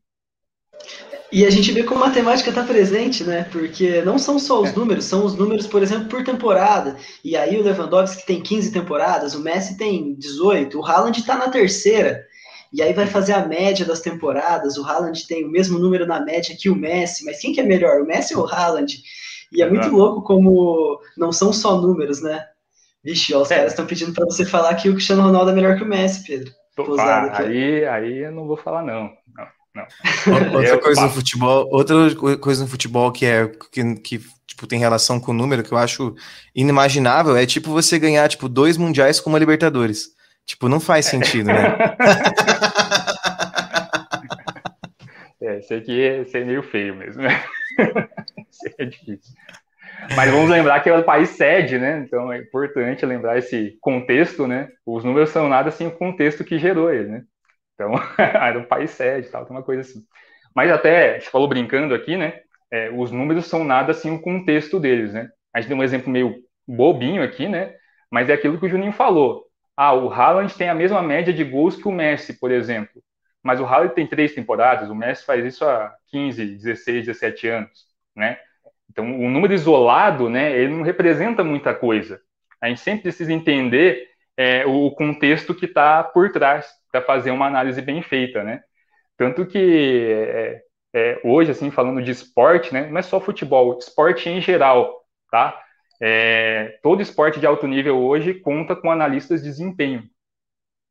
[1.31, 3.47] E a gente vê como a matemática está presente, né?
[3.51, 4.73] Porque não são só os é.
[4.73, 6.97] números, são os números, por exemplo, por temporada.
[7.23, 11.49] E aí o Lewandowski tem 15 temporadas, o Messi tem 18, o Haaland está na
[11.49, 12.25] terceira.
[12.73, 14.77] E aí vai fazer a média das temporadas.
[14.77, 17.63] O Haaland tem o mesmo número na média que o Messi, mas quem que é
[17.63, 19.01] melhor, o Messi ou o Haaland?
[19.53, 22.45] E é muito louco como não são só números, né?
[23.03, 23.55] Vixe, ó, os é.
[23.55, 26.25] caras estão pedindo para você falar que o Cristiano Ronaldo é melhor que o Messi,
[26.25, 26.51] Pedro.
[26.99, 29.11] Ah, aí, aí eu não vou falar, não.
[29.36, 30.55] não, não.
[30.55, 31.95] Outra coisa no futebol, outra
[32.38, 35.78] coisa no futebol que é que, que tipo, tem relação com o número que eu
[35.78, 36.15] acho
[36.55, 40.09] inimaginável é tipo você ganhar tipo dois mundiais com uma Libertadores.
[40.45, 41.76] Tipo, não faz sentido, né?
[45.41, 47.22] é, esse aqui é meio feio mesmo.
[47.22, 47.43] Né?
[48.80, 49.34] é difícil.
[50.15, 51.99] Mas vamos lembrar que é o país sede, né?
[51.99, 54.69] Então é importante lembrar esse contexto, né?
[54.85, 57.23] Os números são nada assim o contexto que gerou ele, né?
[57.73, 60.03] Então, era um país sede tal, tem uma coisa assim.
[60.55, 62.41] Mas até, a gente falou brincando aqui, né?
[62.71, 65.29] É, os números são nada assim o contexto deles, né?
[65.53, 66.35] A gente deu um exemplo meio
[66.67, 67.73] bobinho aqui, né?
[68.09, 69.45] Mas é aquilo que o Juninho falou.
[69.75, 73.01] Ah, o Haaland tem a mesma média de gols que o Messi, por exemplo.
[73.43, 77.87] Mas o Haaland tem três temporadas, o Messi faz isso há 15, 16, 17 anos,
[78.15, 78.37] né?
[78.91, 82.19] Então, o número isolado, né, ele não representa muita coisa.
[82.61, 87.47] A gente sempre precisa entender é, o contexto que está por trás para fazer uma
[87.47, 88.61] análise bem feita, né?
[89.17, 90.61] Tanto que é,
[90.93, 95.57] é, hoje, assim, falando de esporte, né, não é só futebol, esporte em geral, tá?
[96.01, 100.03] É, todo esporte de alto nível hoje conta com analistas de desempenho,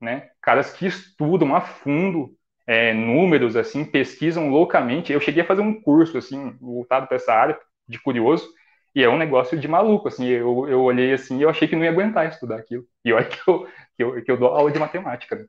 [0.00, 0.30] né?
[0.40, 2.30] Caras que estudam a fundo
[2.66, 5.12] é, números, assim, pesquisam loucamente.
[5.12, 7.58] Eu cheguei a fazer um curso, assim, voltado para essa área,
[7.90, 8.48] de curioso,
[8.94, 11.76] e é um negócio de maluco, assim, eu, eu olhei assim e eu achei que
[11.76, 12.84] não ia aguentar estudar aquilo.
[13.04, 13.66] E olha que eu,
[13.96, 15.44] que eu, que eu dou aula de matemática, né?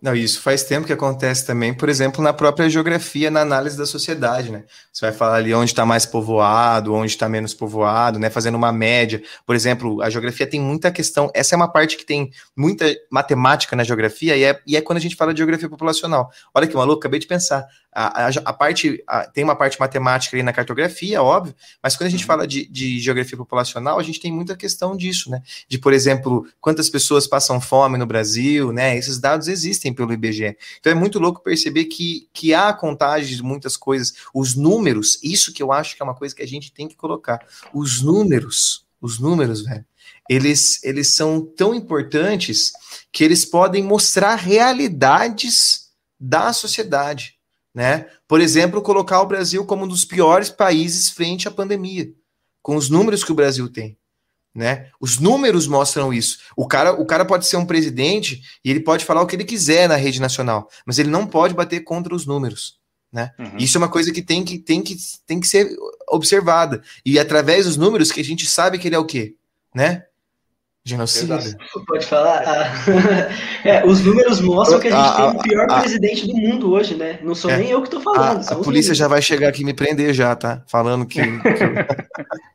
[0.00, 3.84] Não, isso faz tempo que acontece também, por exemplo, na própria geografia, na análise da
[3.84, 4.64] sociedade, né?
[4.92, 8.30] Você vai falar ali onde está mais povoado, onde está menos povoado, né?
[8.30, 9.20] Fazendo uma média.
[9.44, 11.30] Por exemplo, a geografia tem muita questão.
[11.34, 14.98] Essa é uma parte que tem muita matemática na geografia, e é, e é quando
[14.98, 16.30] a gente fala de geografia populacional.
[16.54, 17.66] Olha que maluco, acabei de pensar.
[17.92, 22.08] A, a, a parte a, tem uma parte matemática ali na cartografia, óbvio, mas quando
[22.08, 22.26] a gente uhum.
[22.26, 25.42] fala de, de, geografia populacional, a gente tem muita questão disso, né?
[25.66, 28.96] De, por exemplo, quantas pessoas passam fome no Brasil, né?
[28.96, 30.56] Esses dados existem pelo IBGE.
[30.78, 34.14] Então é muito louco perceber que, que há contagem de muitas coisas.
[34.34, 36.96] Os números, isso que eu acho que é uma coisa que a gente tem que
[36.96, 37.40] colocar.
[37.72, 39.84] Os números, os números, velho,
[40.28, 42.72] eles, eles são tão importantes
[43.10, 45.88] que eles podem mostrar realidades
[46.20, 47.37] da sociedade
[47.78, 48.06] né?
[48.26, 52.10] Por exemplo, colocar o Brasil como um dos piores países frente à pandemia,
[52.60, 53.96] com os números que o Brasil tem.
[54.52, 54.88] Né?
[55.00, 56.38] Os números mostram isso.
[56.56, 59.44] O cara, o cara pode ser um presidente e ele pode falar o que ele
[59.44, 62.80] quiser na rede nacional, mas ele não pode bater contra os números.
[63.12, 63.30] Né?
[63.38, 63.58] Uhum.
[63.58, 65.70] Isso é uma coisa que tem, que tem que tem que ser
[66.08, 66.82] observada.
[67.06, 69.36] E através dos números que a gente sabe que ele é o quê?
[69.72, 70.02] Né?
[70.88, 71.38] Genocida.
[71.86, 72.42] Pode falar?
[72.46, 72.72] Ah,
[73.62, 76.72] é, os números mostram que a gente a, tem o pior a, presidente do mundo
[76.72, 77.18] hoje, né?
[77.22, 78.40] Não sou é, nem eu que tô falando.
[78.40, 78.98] A, polícia números.
[78.98, 80.62] já vai chegar aqui me prender já, tá?
[80.66, 81.20] Falando que.
[81.20, 81.28] que...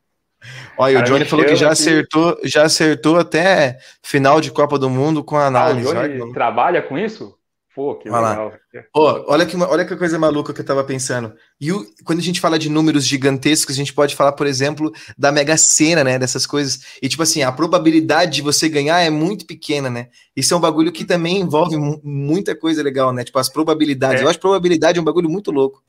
[0.75, 1.73] Olha, o Johnny falou que já aqui.
[1.73, 5.87] acertou, já acertou até final de Copa do Mundo com a análise.
[5.87, 7.35] Ah, o Johnny trabalha com isso?
[7.75, 8.53] Pô, que Olha legal.
[8.95, 11.33] Oh, olha, que, olha que coisa maluca que eu tava pensando.
[11.59, 14.91] E o, quando a gente fala de números gigantescos, a gente pode falar, por exemplo,
[15.17, 16.19] da Mega Sena, né?
[16.19, 16.97] Dessas coisas.
[17.01, 20.09] E, tipo assim, a probabilidade de você ganhar é muito pequena, né?
[20.35, 23.23] Isso é um bagulho que também envolve muita coisa legal, né?
[23.23, 24.21] Tipo, as probabilidades.
[24.21, 24.23] É.
[24.25, 25.81] Eu acho probabilidade um bagulho muito louco.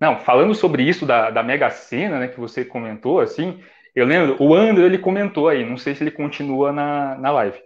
[0.00, 3.60] Não, falando sobre isso da, da Mega Sena, né, que você comentou, assim,
[3.94, 7.58] eu lembro, o André, ele comentou aí, não sei se ele continua na, na live,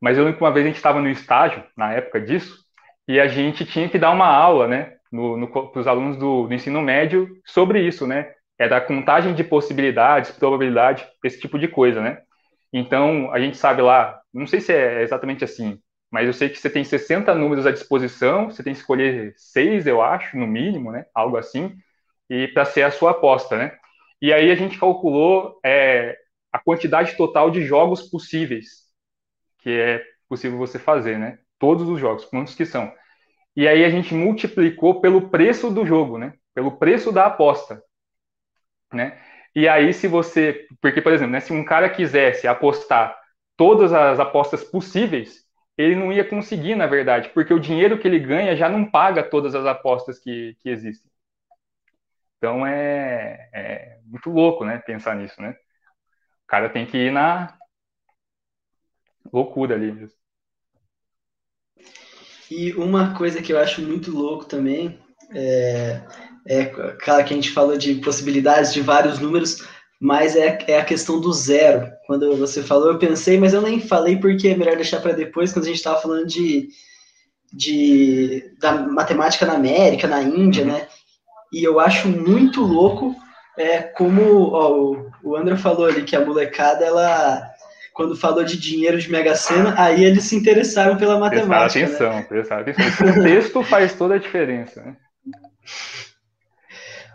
[0.00, 2.67] mas eu lembro que uma vez a gente estava no estágio, na época disso,
[3.08, 6.82] e a gente tinha que dar uma aula, né, para os alunos do, do, ensino
[6.82, 8.32] médio sobre isso, né?
[8.58, 12.20] É da contagem de possibilidades, probabilidade, esse tipo de coisa, né?
[12.72, 15.80] Então, a gente sabe lá, não sei se é exatamente assim,
[16.10, 19.86] mas eu sei que você tem 60 números à disposição, você tem que escolher seis,
[19.86, 21.06] eu acho, no mínimo, né?
[21.14, 21.74] Algo assim,
[22.30, 23.76] e para ser a sua aposta, né?
[24.20, 26.16] E aí a gente calculou é,
[26.52, 28.88] a quantidade total de jogos possíveis
[29.58, 31.38] que é possível você fazer, né?
[31.58, 32.92] Todos os jogos, quantos que são.
[33.56, 36.34] E aí a gente multiplicou pelo preço do jogo, né?
[36.54, 37.82] Pelo preço da aposta,
[38.92, 39.18] né?
[39.54, 43.16] E aí se você, porque por exemplo, né, se um cara quisesse apostar
[43.56, 45.44] todas as apostas possíveis,
[45.76, 49.22] ele não ia conseguir, na verdade, porque o dinheiro que ele ganha já não paga
[49.22, 51.10] todas as apostas que, que existem.
[52.36, 54.78] Então é, é muito louco, né?
[54.78, 55.50] Pensar nisso, né?
[55.50, 57.56] O cara tem que ir na
[59.32, 60.17] loucura ali mesmo.
[62.50, 64.98] E uma coisa que eu acho muito louco também
[65.34, 66.00] é,
[66.46, 69.64] é claro que a gente falou de possibilidades de vários números,
[70.00, 71.90] mas é, é a questão do zero.
[72.06, 75.52] Quando você falou, eu pensei, mas eu nem falei porque é melhor deixar para depois,
[75.52, 76.68] quando a gente estava falando de,
[77.52, 80.88] de da matemática na América, na Índia, né?
[81.52, 83.14] E eu acho muito louco
[83.58, 87.42] é, como ó, o, o André falou ali que a molecada ela
[87.98, 91.80] quando falou de dinheiro de Mega Sena, aí eles se interessaram pela matemática.
[91.80, 92.22] Prestaram atenção, né?
[92.22, 93.08] prestaram atenção.
[93.08, 94.96] O contexto faz toda a diferença, né?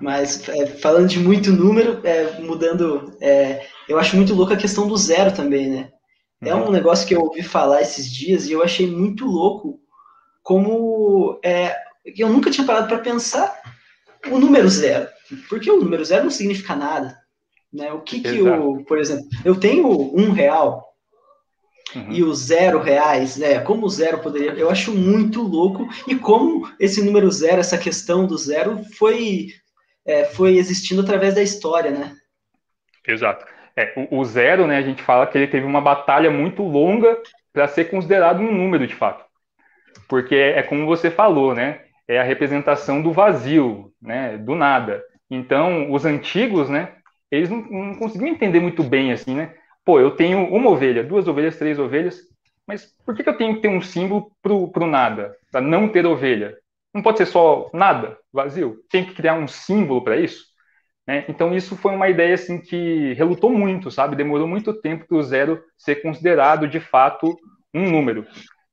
[0.01, 4.85] Mas é, falando de muito número, é, mudando, é, eu acho muito louco a questão
[4.85, 5.89] do zero também, né?
[6.41, 6.71] É um uhum.
[6.71, 9.79] negócio que eu ouvi falar esses dias e eu achei muito louco
[10.41, 13.57] como é, eu nunca tinha parado para pensar
[14.29, 15.07] o número zero,
[15.47, 17.22] porque o número zero não significa nada,
[17.73, 17.91] né?
[17.91, 20.85] O que que o, por exemplo, eu tenho um real
[21.95, 22.11] uhum.
[22.11, 23.59] e o zero reais, né?
[23.59, 28.27] Como o zero poderia, eu acho muito louco e como esse número zero, essa questão
[28.27, 29.47] do zero foi
[30.05, 32.13] é, foi existindo através da história, né?
[33.07, 33.45] Exato.
[33.75, 37.17] É, o, o, zero, né, a gente fala que ele teve uma batalha muito longa
[37.51, 39.25] para ser considerado um número de fato.
[40.07, 41.81] Porque é, é, como você falou, né?
[42.07, 44.37] É a representação do vazio, né?
[44.37, 45.01] Do nada.
[45.29, 46.95] Então, os antigos, né?
[47.33, 49.55] Eles não, não conseguiam entender muito bem assim, né?
[49.83, 52.21] Pô, eu tenho uma ovelha, duas ovelhas, três ovelhas,
[52.67, 55.89] mas por que, que eu tenho que ter um símbolo pro, pro nada, para não
[55.89, 56.55] ter ovelha?
[56.93, 58.77] Não pode ser só nada, vazio.
[58.89, 60.45] Tem que criar um símbolo para isso.
[61.07, 61.25] Né?
[61.27, 64.15] Então isso foi uma ideia assim que relutou muito, sabe?
[64.15, 67.35] Demorou muito tempo para o zero ser considerado de fato
[67.73, 68.25] um número.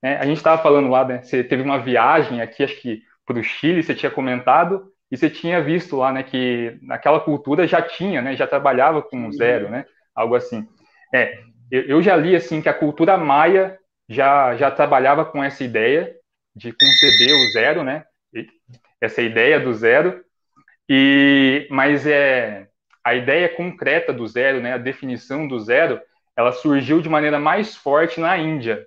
[0.03, 0.19] Né?
[0.19, 1.23] A gente estava falando lá, né?
[1.23, 5.29] Você teve uma viagem aqui, acho que para o Chile, você tinha comentado e você
[5.29, 6.23] tinha visto lá, né?
[6.23, 8.37] Que naquela cultura já tinha, né?
[8.37, 9.85] Já trabalhava com o zero, né?
[10.15, 10.67] Algo assim.
[11.15, 11.39] É,
[11.71, 16.15] eu já li assim que a cultura maia já já trabalhava com essa ideia
[16.55, 18.05] de conceber o zero, né?
[19.01, 20.23] Essa ideia do zero
[20.89, 22.67] e, mas é
[23.05, 26.01] a ideia concreta do zero, né, a definição do zero,
[26.37, 28.85] ela surgiu de maneira mais forte na Índia.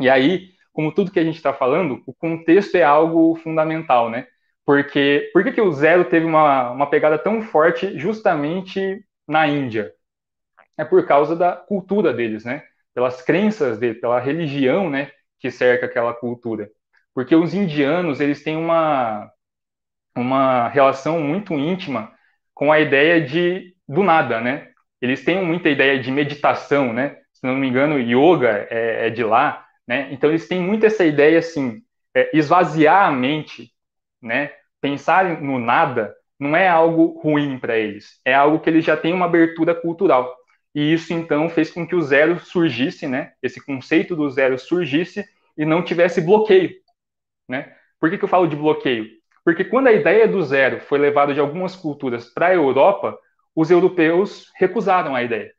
[0.00, 4.26] E aí, como tudo que a gente está falando, o contexto é algo fundamental, né?
[4.66, 9.94] Porque por que, que o zero teve uma, uma pegada tão forte justamente na Índia?
[10.78, 12.62] É por causa da cultura deles, né?
[12.94, 15.10] Pelas crenças deles, pela religião, né,
[15.40, 16.70] que cerca aquela cultura.
[17.14, 19.30] Porque os indianos, eles têm uma
[20.16, 22.12] uma relação muito íntima
[22.54, 24.68] com a ideia de do nada, né?
[25.00, 27.18] Eles têm muita ideia de meditação, né?
[27.32, 30.08] Se não me engano, yoga é, é de lá, né?
[30.12, 31.82] Então eles têm muito essa ideia assim,
[32.14, 33.70] é, esvaziar a mente,
[34.22, 34.52] né?
[34.80, 39.12] Pensar no nada não é algo ruim para eles, é algo que eles já têm
[39.12, 40.34] uma abertura cultural.
[40.74, 43.32] E isso então fez com que o zero surgisse, né?
[43.42, 45.24] Esse conceito do zero surgisse
[45.56, 46.70] e não tivesse bloqueio,
[47.48, 47.74] né?
[48.00, 49.06] Por que, que eu falo de bloqueio?
[49.44, 53.18] Porque quando a ideia do zero foi levada de algumas culturas para a Europa,
[53.54, 55.52] os europeus recusaram a ideia.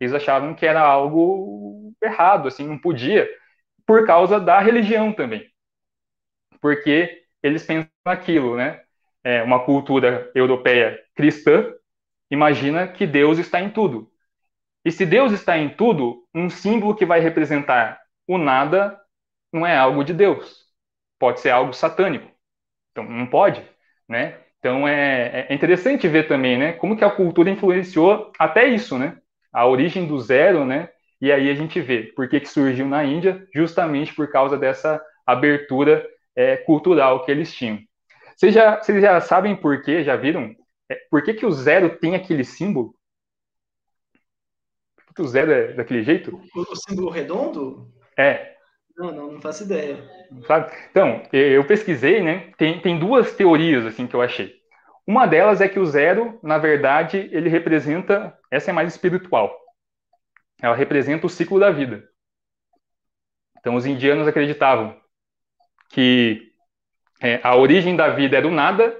[0.00, 3.28] Eles achavam que era algo errado, assim, não podia,
[3.86, 5.46] por causa da religião também.
[6.60, 8.80] Porque eles pensam naquilo, né?
[9.24, 11.72] É uma cultura europeia cristã
[12.30, 14.10] imagina que Deus está em tudo.
[14.84, 19.00] E se Deus está em tudo, um símbolo que vai representar o nada
[19.52, 20.66] não é algo de Deus.
[21.18, 22.30] Pode ser algo satânico.
[22.92, 23.62] Então, não pode,
[24.08, 24.38] né?
[24.58, 26.72] Então, é, é interessante ver também, né?
[26.74, 29.18] Como que a cultura influenciou até isso, né?
[29.52, 30.88] A origem do zero, né?
[31.20, 35.02] E aí a gente vê por que, que surgiu na Índia, justamente por causa dessa
[35.26, 36.06] abertura
[36.36, 37.80] é, cultural que eles tinham.
[38.36, 40.04] Vocês já, vocês já sabem por quê?
[40.04, 40.54] Já viram?
[40.90, 42.94] É, por que, que o zero tem aquele símbolo?
[45.06, 46.38] Por que o zero é daquele jeito?
[46.54, 47.90] O, o símbolo redondo?
[48.16, 48.54] É.
[48.96, 49.98] Não, não, não faço ideia.
[50.46, 50.72] Sabe?
[50.90, 52.52] Então, eu pesquisei, né?
[52.58, 54.54] Tem, tem duas teorias assim que eu achei.
[55.06, 59.56] Uma delas é que o zero, na verdade, ele representa, essa é mais espiritual.
[60.60, 62.08] Ela representa o ciclo da vida.
[63.58, 65.00] Então, os indianos acreditavam
[65.88, 66.52] que
[67.20, 68.96] é, a origem da vida era o nada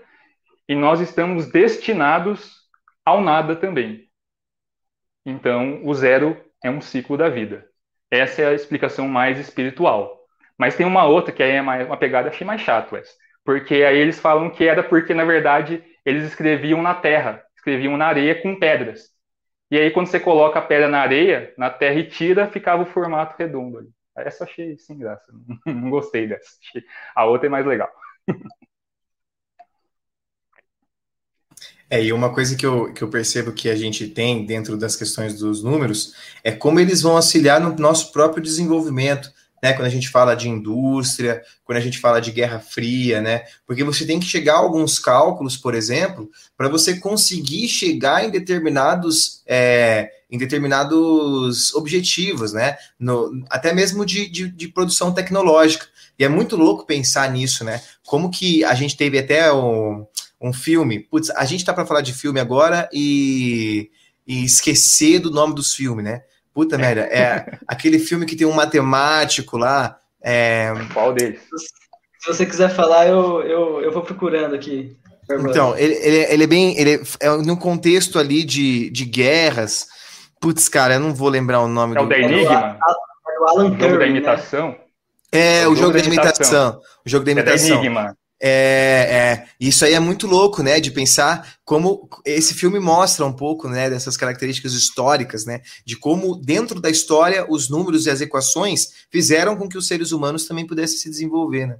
[0.68, 2.56] e nós estamos destinados
[3.04, 4.08] ao nada também.
[5.24, 7.66] Então, o zero é um ciclo da vida.
[8.10, 10.16] Essa é a explicação mais espiritual.
[10.58, 13.08] Mas tem uma outra que aí é mais, uma pegada, achei mais chato, Wes.
[13.44, 18.06] Porque aí eles falam que era porque, na verdade, eles escreviam na terra, escreviam na
[18.06, 19.10] areia com pedras.
[19.70, 22.86] E aí, quando você coloca a pedra na areia, na terra e tira, ficava o
[22.86, 23.95] formato redondo ali.
[24.16, 25.24] Essa achei sem graça.
[25.66, 26.50] Não gostei dessa.
[27.14, 27.90] A outra é mais legal.
[31.88, 34.96] É, e uma coisa que eu, que eu percebo que a gente tem dentro das
[34.96, 39.32] questões dos números é como eles vão auxiliar no nosso próprio desenvolvimento,
[39.66, 39.72] né?
[39.72, 43.42] Quando a gente fala de indústria, quando a gente fala de guerra fria, né?
[43.66, 48.30] Porque você tem que chegar a alguns cálculos, por exemplo, para você conseguir chegar em
[48.30, 52.76] determinados, é, em determinados objetivos, né?
[52.96, 55.86] No, até mesmo de, de, de produção tecnológica.
[56.16, 57.82] E é muito louco pensar nisso, né?
[58.06, 60.06] Como que a gente teve até o
[60.40, 61.00] um filme.
[61.00, 63.90] Putz, a gente tá para falar de filme agora e,
[64.24, 66.22] e esquecer do nome dos filmes, né?
[66.56, 69.98] Puta merda, é aquele filme que tem um matemático lá.
[70.24, 70.72] É...
[70.94, 71.38] Qual deles?
[72.18, 74.96] Se você quiser falar, eu, eu, eu vou procurando aqui.
[75.30, 76.78] Então, ele, ele, ele é bem.
[76.78, 79.86] Ele é, num contexto ali de, de guerras.
[80.40, 82.00] Putz, cara, eu não vou lembrar o nome é do.
[82.00, 82.78] É o da Enigma?
[83.28, 84.08] É o Alan o jogo da né?
[84.08, 84.68] imitação?
[84.68, 84.76] Né?
[85.32, 86.56] É, é, o, o jogo, jogo, da, imitação.
[86.56, 86.80] imitação.
[87.04, 87.66] O jogo da imitação.
[87.66, 88.16] É da Enigma.
[88.40, 90.78] É, é, isso aí é muito louco, né?
[90.78, 95.62] De pensar como esse filme mostra um pouco, né, dessas características históricas, né?
[95.84, 100.12] De como dentro da história os números e as equações fizeram com que os seres
[100.12, 101.78] humanos também pudessem se desenvolver, né?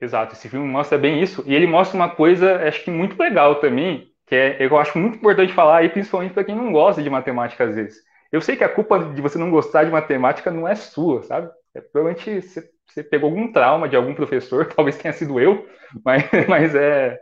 [0.00, 3.60] Exato, esse filme mostra bem isso e ele mostra uma coisa, acho que muito legal
[3.60, 7.08] também, que é, eu acho muito importante falar aí, principalmente para quem não gosta de
[7.08, 8.02] matemática às vezes.
[8.32, 11.48] Eu sei que a culpa de você não gostar de matemática não é sua, sabe?
[11.74, 15.68] É, provavelmente você você pegou algum trauma de algum professor, talvez tenha sido eu,
[16.04, 17.18] mas, mas, é,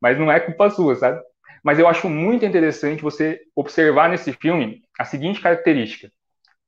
[0.00, 1.20] mas não é culpa sua, sabe?
[1.62, 6.12] Mas eu acho muito interessante você observar nesse filme a seguinte característica.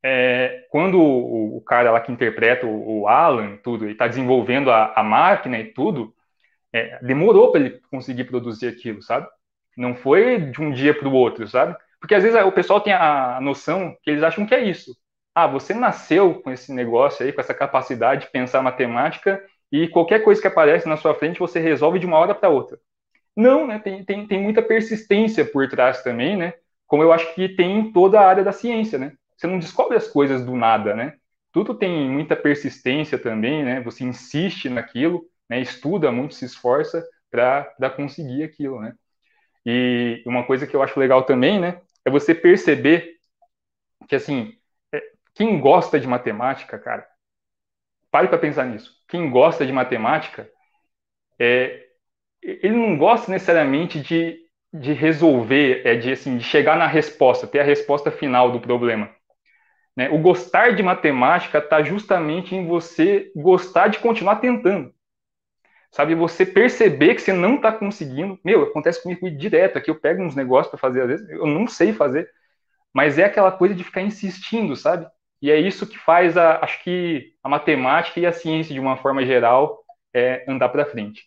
[0.02, 4.70] É, quando o, o, cara lá que interpreta o, o Alan, tudo, ele está desenvolvendo
[4.70, 6.14] a, a, máquina e tudo,
[6.72, 9.26] é, demorou para ele conseguir produzir aquilo, sabe?
[9.76, 11.76] Não foi de um dia para o outro, sabe?
[12.00, 14.92] Porque às vezes o pessoal tem a noção que eles acham que é isso
[15.44, 20.24] ah, você nasceu com esse negócio aí, com essa capacidade de pensar matemática e qualquer
[20.24, 22.76] coisa que aparece na sua frente você resolve de uma hora para outra.
[23.36, 23.78] Não, né?
[23.78, 26.54] Tem, tem, tem muita persistência por trás também, né?
[26.88, 29.12] Como eu acho que tem em toda a área da ciência, né?
[29.36, 31.14] Você não descobre as coisas do nada, né?
[31.52, 33.80] Tudo tem muita persistência também, né?
[33.82, 35.60] Você insiste naquilo, né?
[35.60, 38.92] Estuda muito, se esforça para conseguir aquilo, né?
[39.64, 41.80] E uma coisa que eu acho legal também, né?
[42.04, 43.18] É você perceber
[44.08, 44.57] que, assim,
[45.38, 47.06] quem gosta de matemática, cara,
[48.10, 48.92] pare para pensar nisso.
[49.06, 50.50] Quem gosta de matemática,
[51.38, 51.80] é,
[52.42, 54.36] ele não gosta necessariamente de,
[54.72, 59.08] de resolver, é de, assim, de chegar na resposta, ter a resposta final do problema.
[59.96, 60.08] Né?
[60.10, 64.92] O gostar de matemática está justamente em você gostar de continuar tentando.
[65.92, 68.36] Sabe, você perceber que você não está conseguindo.
[68.44, 69.88] Meu, acontece comigo direto aqui.
[69.88, 72.28] Eu pego uns negócios para fazer, às vezes, eu não sei fazer.
[72.92, 75.06] Mas é aquela coisa de ficar insistindo, sabe?
[75.40, 78.96] E é isso que faz, a, acho que, a matemática e a ciência, de uma
[78.96, 81.22] forma geral, é andar para frente.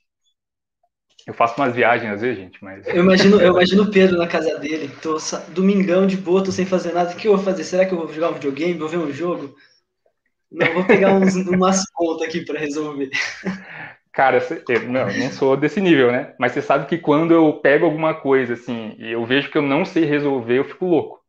[1.26, 2.88] Eu faço umas viagens às vezes, gente, mas.
[2.88, 5.18] Eu imagino, eu imagino o Pedro na casa dele, tô
[5.49, 7.14] domingão de boa, tô sem fazer nada.
[7.14, 7.64] O que eu vou fazer?
[7.64, 8.80] Será que eu vou jogar um videogame?
[8.80, 9.55] Vou ver um jogo?
[10.51, 13.09] Não, vou pegar uns, umas contas aqui para resolver.
[14.12, 16.34] Cara, eu não, não sou desse nível, né?
[16.38, 19.62] Mas você sabe que quando eu pego alguma coisa assim e eu vejo que eu
[19.62, 21.20] não sei resolver, eu fico louco.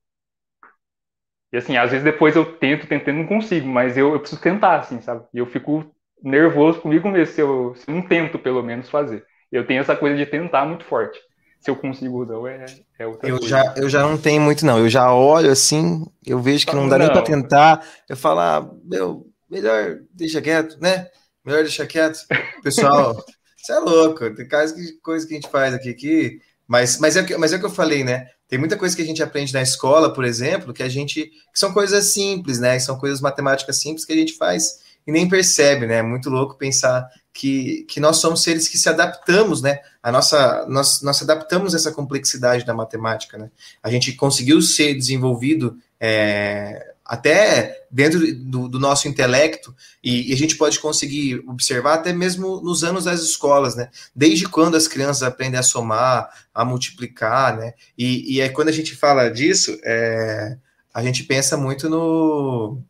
[1.52, 4.80] E assim, às vezes depois eu tento, tentando, não consigo, mas eu, eu preciso tentar,
[4.80, 5.24] assim, sabe?
[5.34, 5.84] E eu fico
[6.22, 9.24] nervoso comigo mesmo se eu, se eu não tento, pelo menos, fazer.
[9.50, 11.18] Eu tenho essa coisa de tentar muito forte.
[11.60, 12.64] Se eu consigo ou não, é,
[12.98, 13.48] é outra eu coisa.
[13.48, 14.78] Já, eu já não tenho muito, não.
[14.78, 17.04] Eu já olho assim, eu vejo que não dá não.
[17.04, 17.86] nem para tentar.
[18.08, 21.08] Eu falo, ah, meu, melhor deixa quieto, né?
[21.44, 22.18] Melhor deixar quieto.
[22.62, 23.14] Pessoal,
[23.56, 24.34] você é louco.
[24.34, 26.40] Tem coisa que a gente faz aqui que.
[26.66, 28.26] Mas, mas, é, mas é o que eu falei, né?
[28.52, 31.24] Tem muita coisa que a gente aprende na escola, por exemplo, que a gente.
[31.24, 32.78] que são coisas simples, né?
[32.78, 35.96] São coisas matemáticas simples que a gente faz e nem percebe, né?
[35.96, 39.78] É muito louco pensar que, que nós somos seres que se adaptamos, né?
[40.02, 43.50] A nossa, nós, nós adaptamos essa complexidade da matemática, né?
[43.82, 50.36] A gente conseguiu ser desenvolvido é, até dentro do, do nosso intelecto, e, e, a
[50.36, 53.90] gente pode conseguir observar até mesmo nos anos das escolas, né?
[54.16, 57.74] Desde quando as crianças aprendem a somar, a multiplicar, né?
[57.98, 60.56] E, e aí, quando a gente fala disso, é,
[60.94, 62.82] a gente pensa muito no,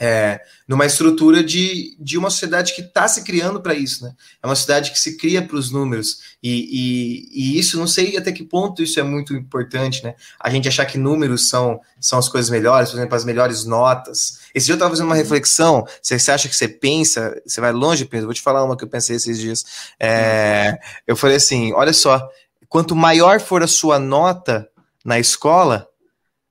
[0.00, 4.14] é, numa estrutura de, de uma sociedade que está se criando para isso, né?
[4.40, 6.20] É uma sociedade que se cria para os números.
[6.40, 10.14] E, e, e, isso, não sei até que ponto isso é muito importante, né?
[10.38, 14.38] A gente achar que números são, são as coisas melhores, por exemplo, as melhores notas.
[14.54, 17.72] Esse dia eu estava fazendo uma reflexão, você, você acha que você pensa, você vai
[17.72, 18.26] longe, Pedro?
[18.26, 19.64] Vou te falar uma que eu pensei esses dias.
[19.98, 20.78] É,
[21.08, 22.28] eu falei assim: olha só,
[22.68, 24.68] quanto maior for a sua nota
[25.04, 25.88] na escola,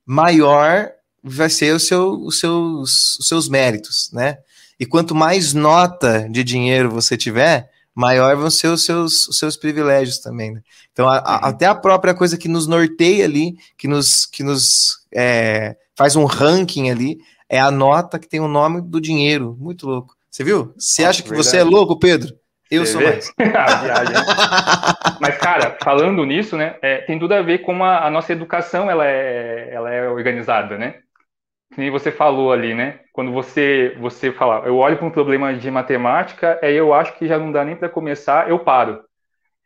[0.05, 4.37] maior vai ser o seu, os, seus, os seus méritos, né?
[4.79, 9.57] E quanto mais nota de dinheiro você tiver, maior vão ser os seus, os seus
[9.57, 10.53] privilégios também.
[10.53, 10.61] Né?
[10.93, 11.45] Então, a, a, uhum.
[11.45, 16.25] até a própria coisa que nos norteia ali, que nos, que nos é, faz um
[16.25, 17.17] ranking ali,
[17.49, 19.57] é a nota que tem o nome do dinheiro.
[19.59, 20.15] Muito louco.
[20.29, 20.73] Você viu?
[20.77, 21.49] Você acha que verdade.
[21.49, 22.35] você é louco, Pedro?
[22.69, 23.07] Eu você sou vê?
[23.07, 23.33] mais.
[25.19, 28.91] Mas, cara, falando nisso, né, é, tem tudo a ver com a, a nossa educação,
[28.91, 30.95] ela é, ela é organizada, né?
[31.85, 33.01] Que você falou ali, né?
[33.13, 37.27] Quando você você fala, eu olho para um problema de matemática, aí eu acho que
[37.27, 39.03] já não dá nem para começar, eu paro.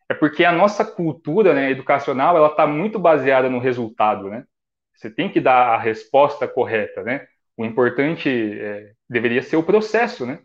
[0.10, 4.44] É porque a nossa cultura, né, educacional, ela está muito baseada no resultado, né?
[4.94, 7.26] Você tem que dar a resposta correta, né?
[7.58, 10.40] O importante é, deveria ser o processo, né?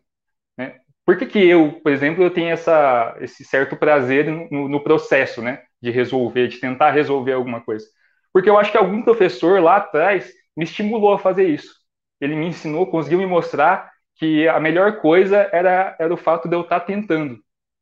[0.57, 0.77] né?
[1.05, 5.43] Por que, que eu, por exemplo, eu tenho essa, esse certo prazer no, no processo,
[5.43, 5.63] né?
[5.83, 7.87] De resolver, de tentar resolver alguma coisa.
[8.33, 11.75] Porque eu acho que algum professor lá atrás me estimulou a fazer isso.
[12.21, 16.57] Ele me ensinou, conseguiu me mostrar que a melhor coisa era, era o fato de
[16.57, 17.39] eu estar tentando,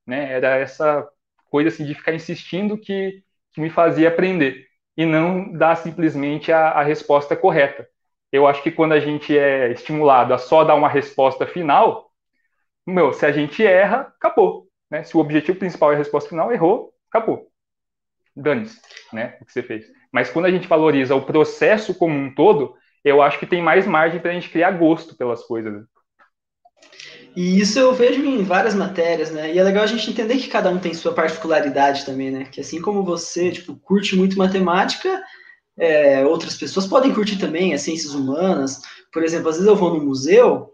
[0.06, 0.32] né?
[0.32, 1.08] Era essa
[1.50, 3.22] coisa assim, de ficar insistindo que,
[3.52, 4.66] que me fazia aprender
[4.96, 7.88] e não dar simplesmente a, a resposta correta.
[8.32, 12.10] Eu acho que quando a gente é estimulado a só dar uma resposta final,
[12.86, 14.68] meu, se a gente erra, acabou.
[14.90, 15.04] Né?
[15.04, 17.48] Se o objetivo principal é a resposta final, errou, acabou.
[18.36, 18.80] Dane-se,
[19.12, 19.38] né?
[19.40, 19.86] O que você fez.
[20.14, 23.84] Mas quando a gente valoriza o processo como um todo, eu acho que tem mais
[23.84, 25.82] margem para a gente criar gosto pelas coisas.
[27.34, 29.52] E isso eu vejo em várias matérias, né?
[29.52, 32.44] E é legal a gente entender que cada um tem sua particularidade também, né?
[32.44, 35.20] Que assim como você, tipo, curte muito matemática,
[35.76, 38.82] é, outras pessoas podem curtir também as ciências humanas.
[39.12, 40.70] Por exemplo, às vezes eu vou no museu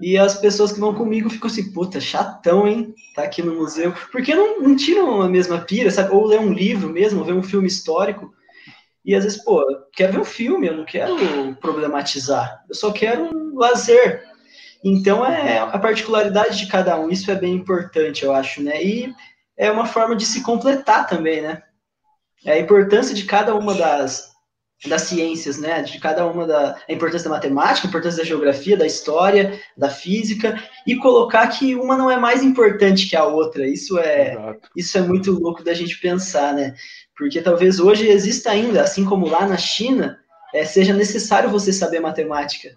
[0.00, 2.92] e as pessoas que vão comigo ficam assim, puta, chatão, hein?
[3.14, 3.94] Tá aqui no museu.
[4.10, 6.12] Porque não, não tiram a mesma pira, sabe?
[6.12, 8.34] Ou ler um livro mesmo, ou ver um filme histórico.
[9.04, 11.16] E às vezes, pô, eu quero ver um filme, eu não quero
[11.60, 12.64] problematizar.
[12.68, 14.22] Eu só quero um lazer.
[14.84, 18.82] Então é a particularidade de cada um, isso é bem importante, eu acho, né?
[18.82, 19.12] E
[19.56, 21.62] é uma forma de se completar também, né?
[22.44, 24.32] É a importância de cada uma das,
[24.86, 25.82] das ciências, né?
[25.82, 29.88] De cada uma da a importância da matemática, a importância da geografia, da história, da
[29.88, 33.64] física e colocar que uma não é mais importante que a outra.
[33.66, 34.68] Isso é Exato.
[34.76, 36.74] isso é muito louco da gente pensar, né?
[37.22, 40.18] Porque talvez hoje exista ainda, assim como lá na China,
[40.52, 42.70] é, seja necessário você saber matemática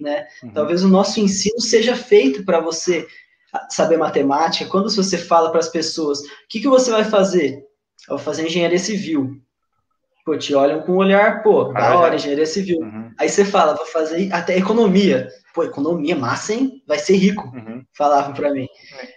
[0.00, 0.26] né?
[0.42, 0.50] Uhum.
[0.50, 3.06] Talvez o nosso ensino seja feito para você
[3.68, 4.70] saber matemática.
[4.70, 7.62] Quando você fala para as pessoas, o que, que você vai fazer?
[8.08, 9.40] Eu vou fazer engenharia civil.
[10.24, 12.78] Pô, te olham com um olhar, pô, da hora, engenharia civil.
[12.80, 13.10] Uhum.
[13.18, 15.28] Aí você fala, vou fazer até economia.
[15.54, 16.82] Pô, economia, massa, hein?
[16.86, 17.50] Vai ser rico.
[17.54, 17.82] Uhum.
[17.96, 18.68] Falavam para mim.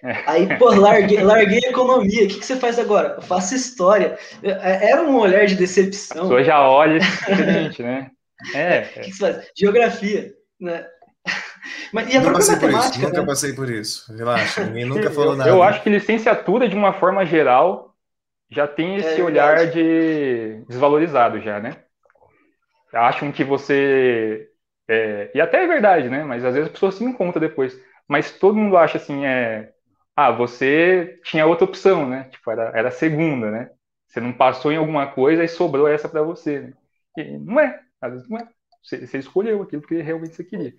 [0.03, 0.23] É.
[0.25, 2.23] Aí, pô, larguei, larguei economia.
[2.23, 3.15] O que, que você faz agora?
[3.17, 4.17] Eu faço história.
[4.41, 6.17] É, era um olhar de decepção.
[6.17, 8.09] A pessoa já olha diferente, né?
[8.53, 8.81] É.
[8.81, 9.47] O que, que você faz?
[9.57, 10.33] Geografia.
[10.59, 10.85] Né?
[11.93, 13.25] Mas, e a não passei por isso, nunca né?
[13.25, 14.17] passei por isso.
[14.17, 15.49] Relaxa, ninguém nunca falou nada.
[15.49, 17.92] Eu acho que licenciatura, de uma forma geral,
[18.53, 21.77] já tem esse é, olhar de desvalorizado já, né?
[22.93, 24.49] Acham que você.
[24.87, 25.31] É...
[25.33, 26.23] e até é verdade, né?
[26.23, 27.77] Mas às vezes a pessoa se encontra depois.
[28.07, 29.71] Mas todo mundo acha assim, é.
[30.15, 32.25] Ah, você tinha outra opção, né?
[32.31, 33.71] Tipo, era, era a segunda, né?
[34.07, 36.59] Você não passou em alguma coisa e sobrou essa para você.
[36.59, 36.73] Né?
[37.17, 38.47] E não é, às vezes não é.
[38.83, 40.73] Você, você escolheu aquilo que realmente você queria.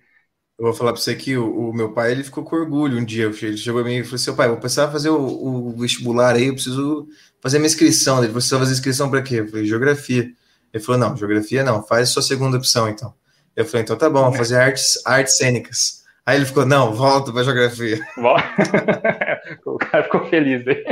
[0.57, 3.03] Eu vou falar para você que o, o, meu pai ele ficou com orgulho um
[3.03, 3.25] dia.
[3.25, 6.47] Ele chegou a mim e falou assim: pai, vou precisar fazer o, o, vestibular aí,
[6.47, 7.09] eu preciso
[7.45, 8.23] fazer minha inscrição.
[8.23, 9.35] Ele precisa fazer inscrição para quê?
[9.35, 10.31] Eu falei: geografia.
[10.73, 13.13] Ele falou: não, geografia não, faz sua segunda opção então.
[13.55, 16.03] Eu falei: então tá bom, vou fazer artes, artes cênicas.
[16.25, 17.99] Aí ele ficou: não, volta para geografia.
[19.63, 20.83] o cara ficou feliz aí.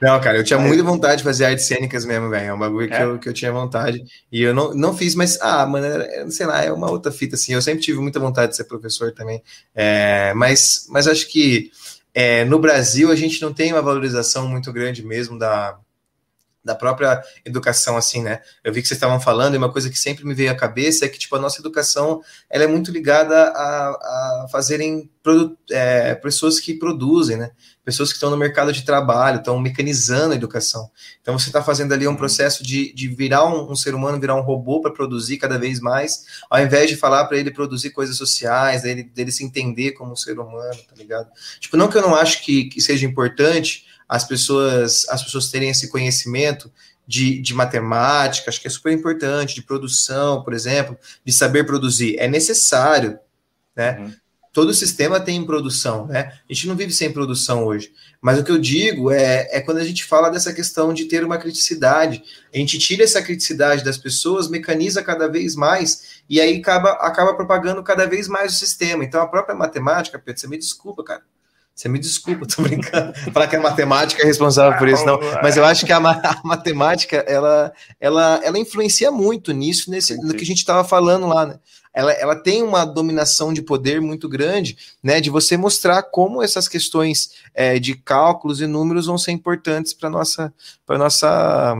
[0.00, 2.46] Não, cara, eu tinha muita vontade de fazer artes cênicas mesmo, velho.
[2.46, 3.04] É um bagulho que, é?
[3.04, 4.02] eu, que eu tinha vontade.
[4.32, 5.86] E eu não, não fiz, mas, ah, mano,
[6.30, 7.52] sei lá, é uma outra fita, assim.
[7.52, 9.42] Eu sempre tive muita vontade de ser professor também.
[9.74, 11.70] É, mas, mas acho que
[12.14, 15.78] é, no Brasil a gente não tem uma valorização muito grande mesmo da,
[16.62, 18.40] da própria educação, assim, né?
[18.62, 21.04] Eu vi que vocês estavam falando, e uma coisa que sempre me veio à cabeça
[21.04, 25.10] é que, tipo, a nossa educação, ela é muito ligada a, a fazerem
[25.70, 27.50] é, pessoas que produzem, né?
[27.82, 30.90] Pessoas que estão no mercado de trabalho, estão mecanizando a educação.
[31.22, 32.16] Então, você está fazendo ali um uhum.
[32.16, 35.80] processo de, de virar um, um ser humano, virar um robô para produzir cada vez
[35.80, 40.12] mais, ao invés de falar para ele produzir coisas sociais, dele, dele se entender como
[40.12, 41.30] um ser humano, tá ligado?
[41.58, 45.70] Tipo, não que eu não acho que, que seja importante, as pessoas, as pessoas terem
[45.70, 46.68] esse conhecimento
[47.06, 52.16] de, de matemática, acho que é super importante, de produção, por exemplo, de saber produzir.
[52.18, 53.20] É necessário,
[53.74, 54.00] né?
[54.00, 54.12] Uhum.
[54.52, 56.40] Todo sistema tem produção, né?
[56.50, 57.92] A gente não vive sem produção hoje.
[58.20, 61.24] Mas o que eu digo é, é quando a gente fala dessa questão de ter
[61.24, 62.20] uma criticidade.
[62.52, 67.32] A gente tira essa criticidade das pessoas, mecaniza cada vez mais, e aí acaba, acaba
[67.34, 69.04] propagando cada vez mais o sistema.
[69.04, 71.22] Então a própria matemática, Pedro, você me desculpa, cara
[71.80, 73.14] você me desculpa, tô brincando.
[73.32, 75.18] Falar que a matemática é responsável por isso, não.
[75.42, 80.34] Mas eu acho que a, a matemática, ela, ela, ela influencia muito nisso, nesse, no
[80.34, 81.58] que a gente estava falando lá, né?
[81.92, 85.20] Ela, ela tem uma dominação de poder muito grande, né?
[85.20, 90.10] De você mostrar como essas questões é, de cálculos e números vão ser importantes para
[90.10, 90.52] nossa,
[90.86, 91.74] para nossa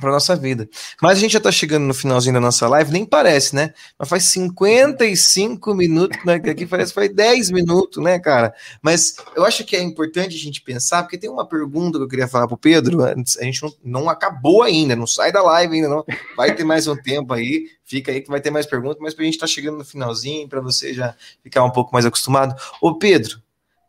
[0.00, 0.68] para nossa vida.
[1.00, 3.74] Mas a gente já está chegando no finalzinho da nossa live, nem parece, né?
[3.98, 8.54] Mas faz 55 minutos nós aqui, parece que faz 10 minutos, né, cara?
[8.82, 12.08] Mas eu acho que é importante a gente pensar, porque tem uma pergunta que eu
[12.08, 15.74] queria falar para o Pedro, a gente não, não, acabou ainda, não sai da live
[15.74, 16.04] ainda, não.
[16.36, 19.22] Vai ter mais um tempo aí, fica aí que vai ter mais perguntas, mas para
[19.22, 22.54] a gente estar tá chegando no finalzinho, para você já ficar um pouco mais acostumado.
[22.80, 23.40] Ô, Pedro,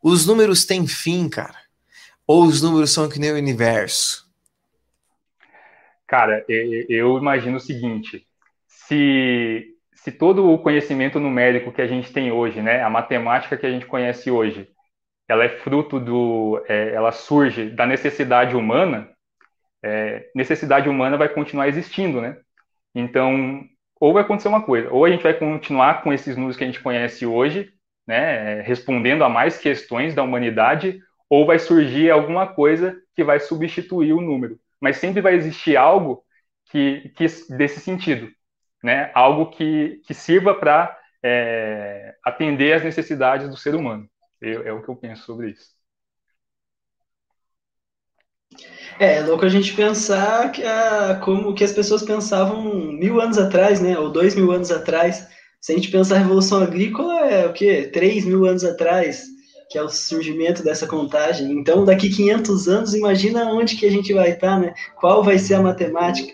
[0.03, 1.57] os números têm fim, cara?
[2.26, 4.30] Ou os números são que nem o universo?
[6.12, 8.28] Cara, eu imagino o seguinte:
[8.68, 13.66] se, se todo o conhecimento numérico que a gente tem hoje, né, a matemática que
[13.66, 14.68] a gente conhece hoje,
[15.26, 19.09] ela é fruto do, é, ela surge da necessidade humana,
[19.82, 22.38] é, necessidade humana vai continuar existindo, né?
[22.93, 23.64] Então,
[23.97, 26.68] ou vai acontecer uma coisa, ou a gente vai continuar com esses números que a
[26.68, 27.72] gente conhece hoje,
[28.05, 30.99] né, respondendo a mais questões da humanidade,
[31.30, 36.23] ou vai surgir alguma coisa que vai substituir o número mas sempre vai existir algo
[36.71, 37.25] que, que
[37.55, 38.29] desse sentido,
[38.84, 39.11] né?
[39.13, 44.09] Algo que, que sirva para é, atender às necessidades do ser humano.
[44.41, 45.69] Eu, é o que eu penso sobre isso.
[48.99, 53.38] É, é louco a gente pensar que a, como que as pessoas pensavam mil anos
[53.38, 53.97] atrás, né?
[53.99, 55.27] Ou dois mil anos atrás.
[55.61, 57.89] Se a gente pensar a Revolução Agrícola, é o quê?
[57.93, 59.25] Três mil anos atrás
[59.72, 61.49] que é o surgimento dessa contagem.
[61.53, 64.74] Então, daqui 500 anos, imagina onde que a gente vai estar, né?
[64.97, 66.30] Qual vai ser a matemática?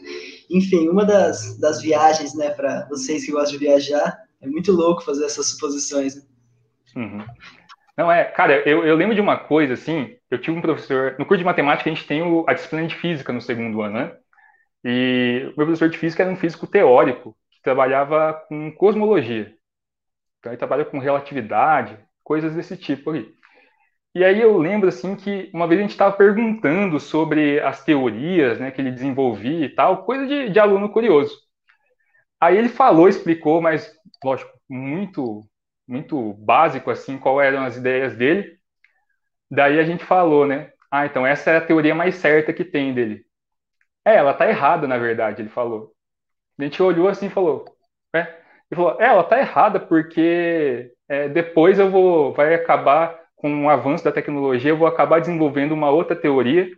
[0.49, 5.03] Enfim, uma das, das viagens, né, para vocês que gostam de viajar, é muito louco
[5.03, 6.15] fazer essas suposições.
[6.15, 6.21] Né?
[6.95, 7.25] Uhum.
[7.95, 11.25] Não, é, cara, eu, eu lembro de uma coisa, assim, eu tive um professor, no
[11.25, 14.15] curso de matemática a gente tem o, a disciplina de física no segundo ano, né?
[14.83, 19.53] E o meu professor de física era um físico teórico, que trabalhava com cosmologia.
[20.39, 23.33] Então ele trabalha com relatividade, coisas desse tipo ali.
[24.13, 28.59] E aí eu lembro assim que uma vez a gente estava perguntando sobre as teorias
[28.59, 31.37] né, que ele desenvolvia e tal, coisa de, de aluno curioso.
[32.39, 33.91] Aí ele falou, explicou, mas
[34.23, 35.43] lógico, muito
[35.87, 38.57] muito básico assim, qual eram as ideias dele.
[39.49, 40.71] Daí a gente falou, né?
[40.91, 43.25] Ah, então essa é a teoria mais certa que tem dele.
[44.05, 45.93] É, ela tá errada, na verdade, ele falou.
[46.59, 47.65] A gente olhou assim e falou,
[48.15, 48.21] é.
[48.71, 53.69] Ele falou, é, ela tá errada porque é, depois eu vou, vai acabar com o
[53.69, 56.69] avanço da tecnologia, eu vou acabar desenvolvendo uma outra teoria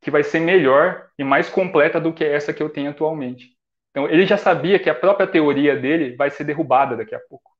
[0.00, 3.56] que vai ser melhor e mais completa do que essa que eu tenho atualmente.
[3.90, 7.50] Então, ele já sabia que a própria teoria dele vai ser derrubada daqui a pouco.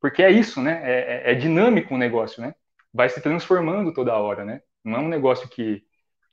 [0.00, 0.82] Porque é isso, né?
[0.84, 2.54] É, é, é dinâmico o negócio, né?
[2.92, 4.60] Vai se transformando toda hora, né?
[4.84, 5.82] Não é um negócio que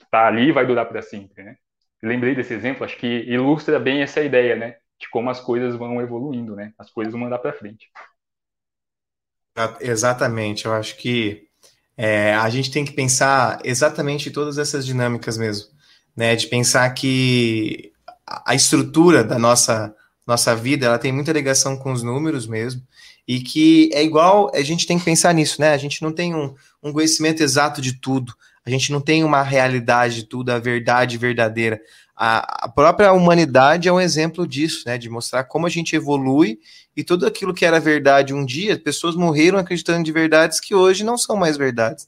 [0.02, 1.56] está ali e vai durar para sempre, né?
[2.04, 4.76] Lembrei desse exemplo, acho que ilustra bem essa ideia, né?
[5.00, 6.74] De como as coisas vão evoluindo, né?
[6.78, 7.90] As coisas vão andar para frente.
[9.80, 11.44] Exatamente, eu acho que
[11.98, 15.68] é, a gente tem que pensar exatamente todas essas dinâmicas mesmo,
[16.16, 16.36] né?
[16.36, 17.92] De pensar que
[18.26, 19.94] a estrutura da nossa
[20.26, 22.82] nossa vida ela tem muita ligação com os números mesmo
[23.28, 25.74] e que é igual a gente tem que pensar nisso, né?
[25.74, 28.34] A gente não tem um, um conhecimento exato de tudo,
[28.66, 31.82] a gente não tem uma realidade de tudo, a verdade verdadeira
[32.24, 34.96] a, a própria humanidade é um exemplo disso, né?
[34.96, 36.60] De mostrar como a gente evolui
[36.96, 41.04] e tudo aquilo que era verdade um dia, pessoas morreram acreditando de verdades que hoje
[41.04, 42.08] não são mais verdades.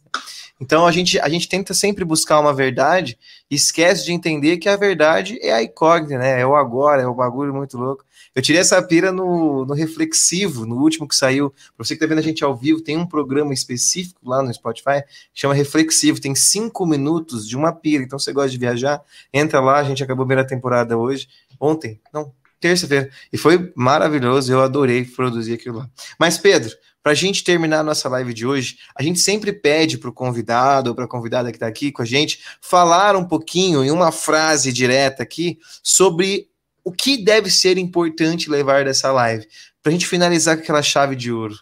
[0.60, 3.18] Então a gente, a gente tenta sempre buscar uma verdade
[3.50, 6.40] e esquece de entender que a verdade é a incógnita, né?
[6.40, 8.06] É o agora, é o bagulho muito louco.
[8.36, 11.52] Eu tirei essa pira no, no Reflexivo, no último que saiu.
[11.52, 14.52] Para você que está vendo a gente ao vivo, tem um programa específico lá no
[14.52, 15.04] Spotify,
[15.34, 16.20] chama Reflexivo.
[16.20, 18.04] Tem cinco minutos de uma pira.
[18.04, 19.78] Então, você gosta de viajar, entra lá.
[19.78, 21.28] A gente acabou a primeira temporada hoje.
[21.60, 23.09] Ontem, não, terça-feira.
[23.32, 24.51] E foi maravilhoso.
[24.51, 25.89] Eu adorei produzir aquilo lá.
[26.18, 29.97] Mas, Pedro, para a gente terminar a nossa live de hoje, a gente sempre pede
[29.97, 33.28] para o convidado ou para a convidada que está aqui com a gente falar um
[33.28, 36.47] pouquinho, em uma frase direta aqui, sobre
[36.84, 39.45] o que deve ser importante levar dessa live?
[39.82, 41.55] Para a gente finalizar com aquela chave de ouro.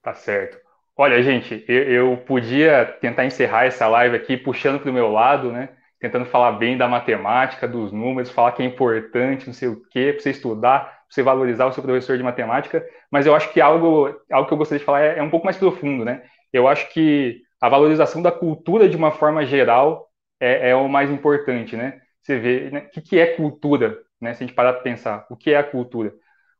[0.00, 0.58] Tá certo.
[0.96, 5.50] Olha, gente, eu, eu podia tentar encerrar essa live aqui puxando para o meu lado,
[5.50, 5.70] né?
[6.00, 10.12] Tentando falar bem da matemática, dos números, falar que é importante, não sei o quê,
[10.12, 12.84] para você estudar, para você valorizar o seu professor de matemática.
[13.10, 15.44] Mas eu acho que algo, algo que eu gostaria de falar é, é um pouco
[15.44, 16.22] mais profundo, né?
[16.52, 20.08] Eu acho que a valorização da cultura de uma forma geral
[20.40, 22.00] é, é o mais importante, né?
[22.28, 24.34] você vê né, o que, que é cultura, né?
[24.34, 26.12] Se a gente parar para pensar, o que é a cultura?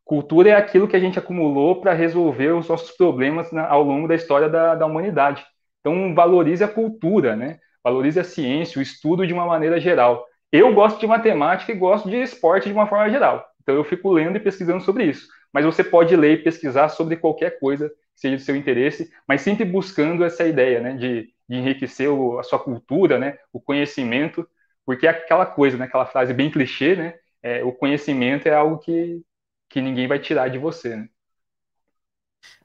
[0.05, 4.09] Cultura é aquilo que a gente acumulou para resolver os nossos problemas na, ao longo
[4.09, 5.45] da história da, da humanidade.
[5.81, 7.59] Então, valorize a cultura, né?
[7.83, 10.27] Valorize a ciência, o estudo de uma maneira geral.
[10.51, 13.47] Eu gosto de matemática e gosto de esporte de uma forma geral.
[13.63, 15.29] Então, eu fico lendo e pesquisando sobre isso.
[15.53, 19.43] Mas você pode ler e pesquisar sobre qualquer coisa que seja do seu interesse, mas
[19.43, 20.95] sempre buscando essa ideia, né?
[20.95, 23.39] De, de enriquecer o, a sua cultura, né?
[23.53, 24.47] O conhecimento
[24.89, 28.79] porque é aquela coisa, né, aquela frase bem clichê, né, é, o conhecimento é algo
[28.79, 29.21] que,
[29.69, 31.09] que ninguém vai tirar de você, né?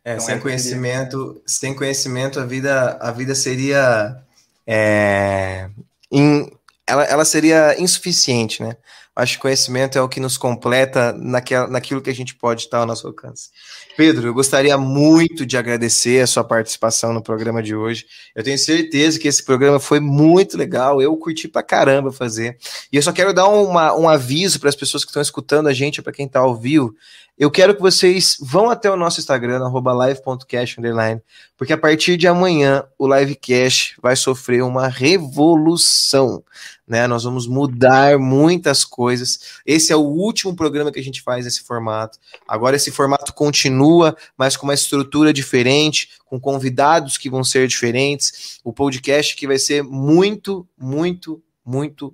[0.06, 1.42] É, então, sem conhecimento, seria...
[1.46, 4.24] sem conhecimento a vida, a vida seria
[4.68, 5.70] é,
[6.88, 8.76] ela, ela seria insuficiente, né?
[9.16, 12.80] Acho que conhecimento é o que nos completa naquela, naquilo que a gente pode estar
[12.80, 13.50] ao nosso alcance.
[13.96, 18.08] Pedro, eu gostaria muito de agradecer a sua participação no programa de hoje.
[18.36, 21.00] Eu tenho certeza que esse programa foi muito legal.
[21.00, 22.58] Eu curti pra caramba fazer.
[22.92, 25.74] E eu só quero dar uma, um aviso para as pessoas que estão escutando a
[25.74, 26.96] gente, para quem está ao vivo.
[27.38, 30.76] Eu quero que vocês vão até o nosso Instagram, live.cash,
[31.58, 36.44] porque a partir de amanhã o Livecast vai sofrer uma revolução.
[36.88, 37.08] Né?
[37.08, 39.62] Nós vamos mudar muitas coisas.
[39.66, 42.20] Esse é o último programa que a gente faz nesse formato.
[42.48, 48.60] Agora esse formato continua, mas com uma estrutura diferente, com convidados que vão ser diferentes.
[48.64, 52.14] O podcast que vai ser muito, muito, muito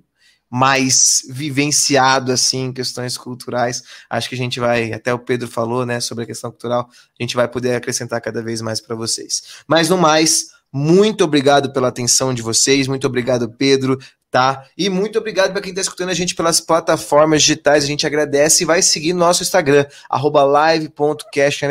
[0.50, 3.84] mais vivenciado assim em questões culturais.
[4.10, 7.22] Acho que a gente vai, até o Pedro falou, né, sobre a questão cultural, a
[7.22, 9.62] gente vai poder acrescentar cada vez mais para vocês.
[9.68, 13.98] Mas no mais, muito obrigado pela atenção de vocês, muito obrigado, Pedro,
[14.30, 14.64] tá?
[14.78, 17.84] E muito obrigado para quem está escutando a gente pelas plataformas digitais.
[17.84, 21.66] A gente agradece e vai seguir nosso Instagram, live.cast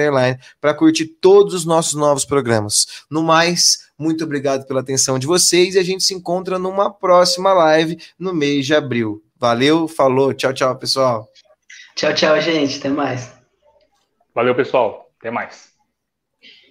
[0.60, 3.06] para curtir todos os nossos novos programas.
[3.10, 7.54] No mais, muito obrigado pela atenção de vocês e a gente se encontra numa próxima
[7.54, 9.24] live no mês de abril.
[9.38, 11.30] Valeu, falou, tchau, tchau, pessoal.
[11.96, 12.80] Tchau, tchau, gente.
[12.80, 13.34] Até mais.
[14.36, 15.10] Valeu, pessoal.
[15.20, 15.69] Até mais.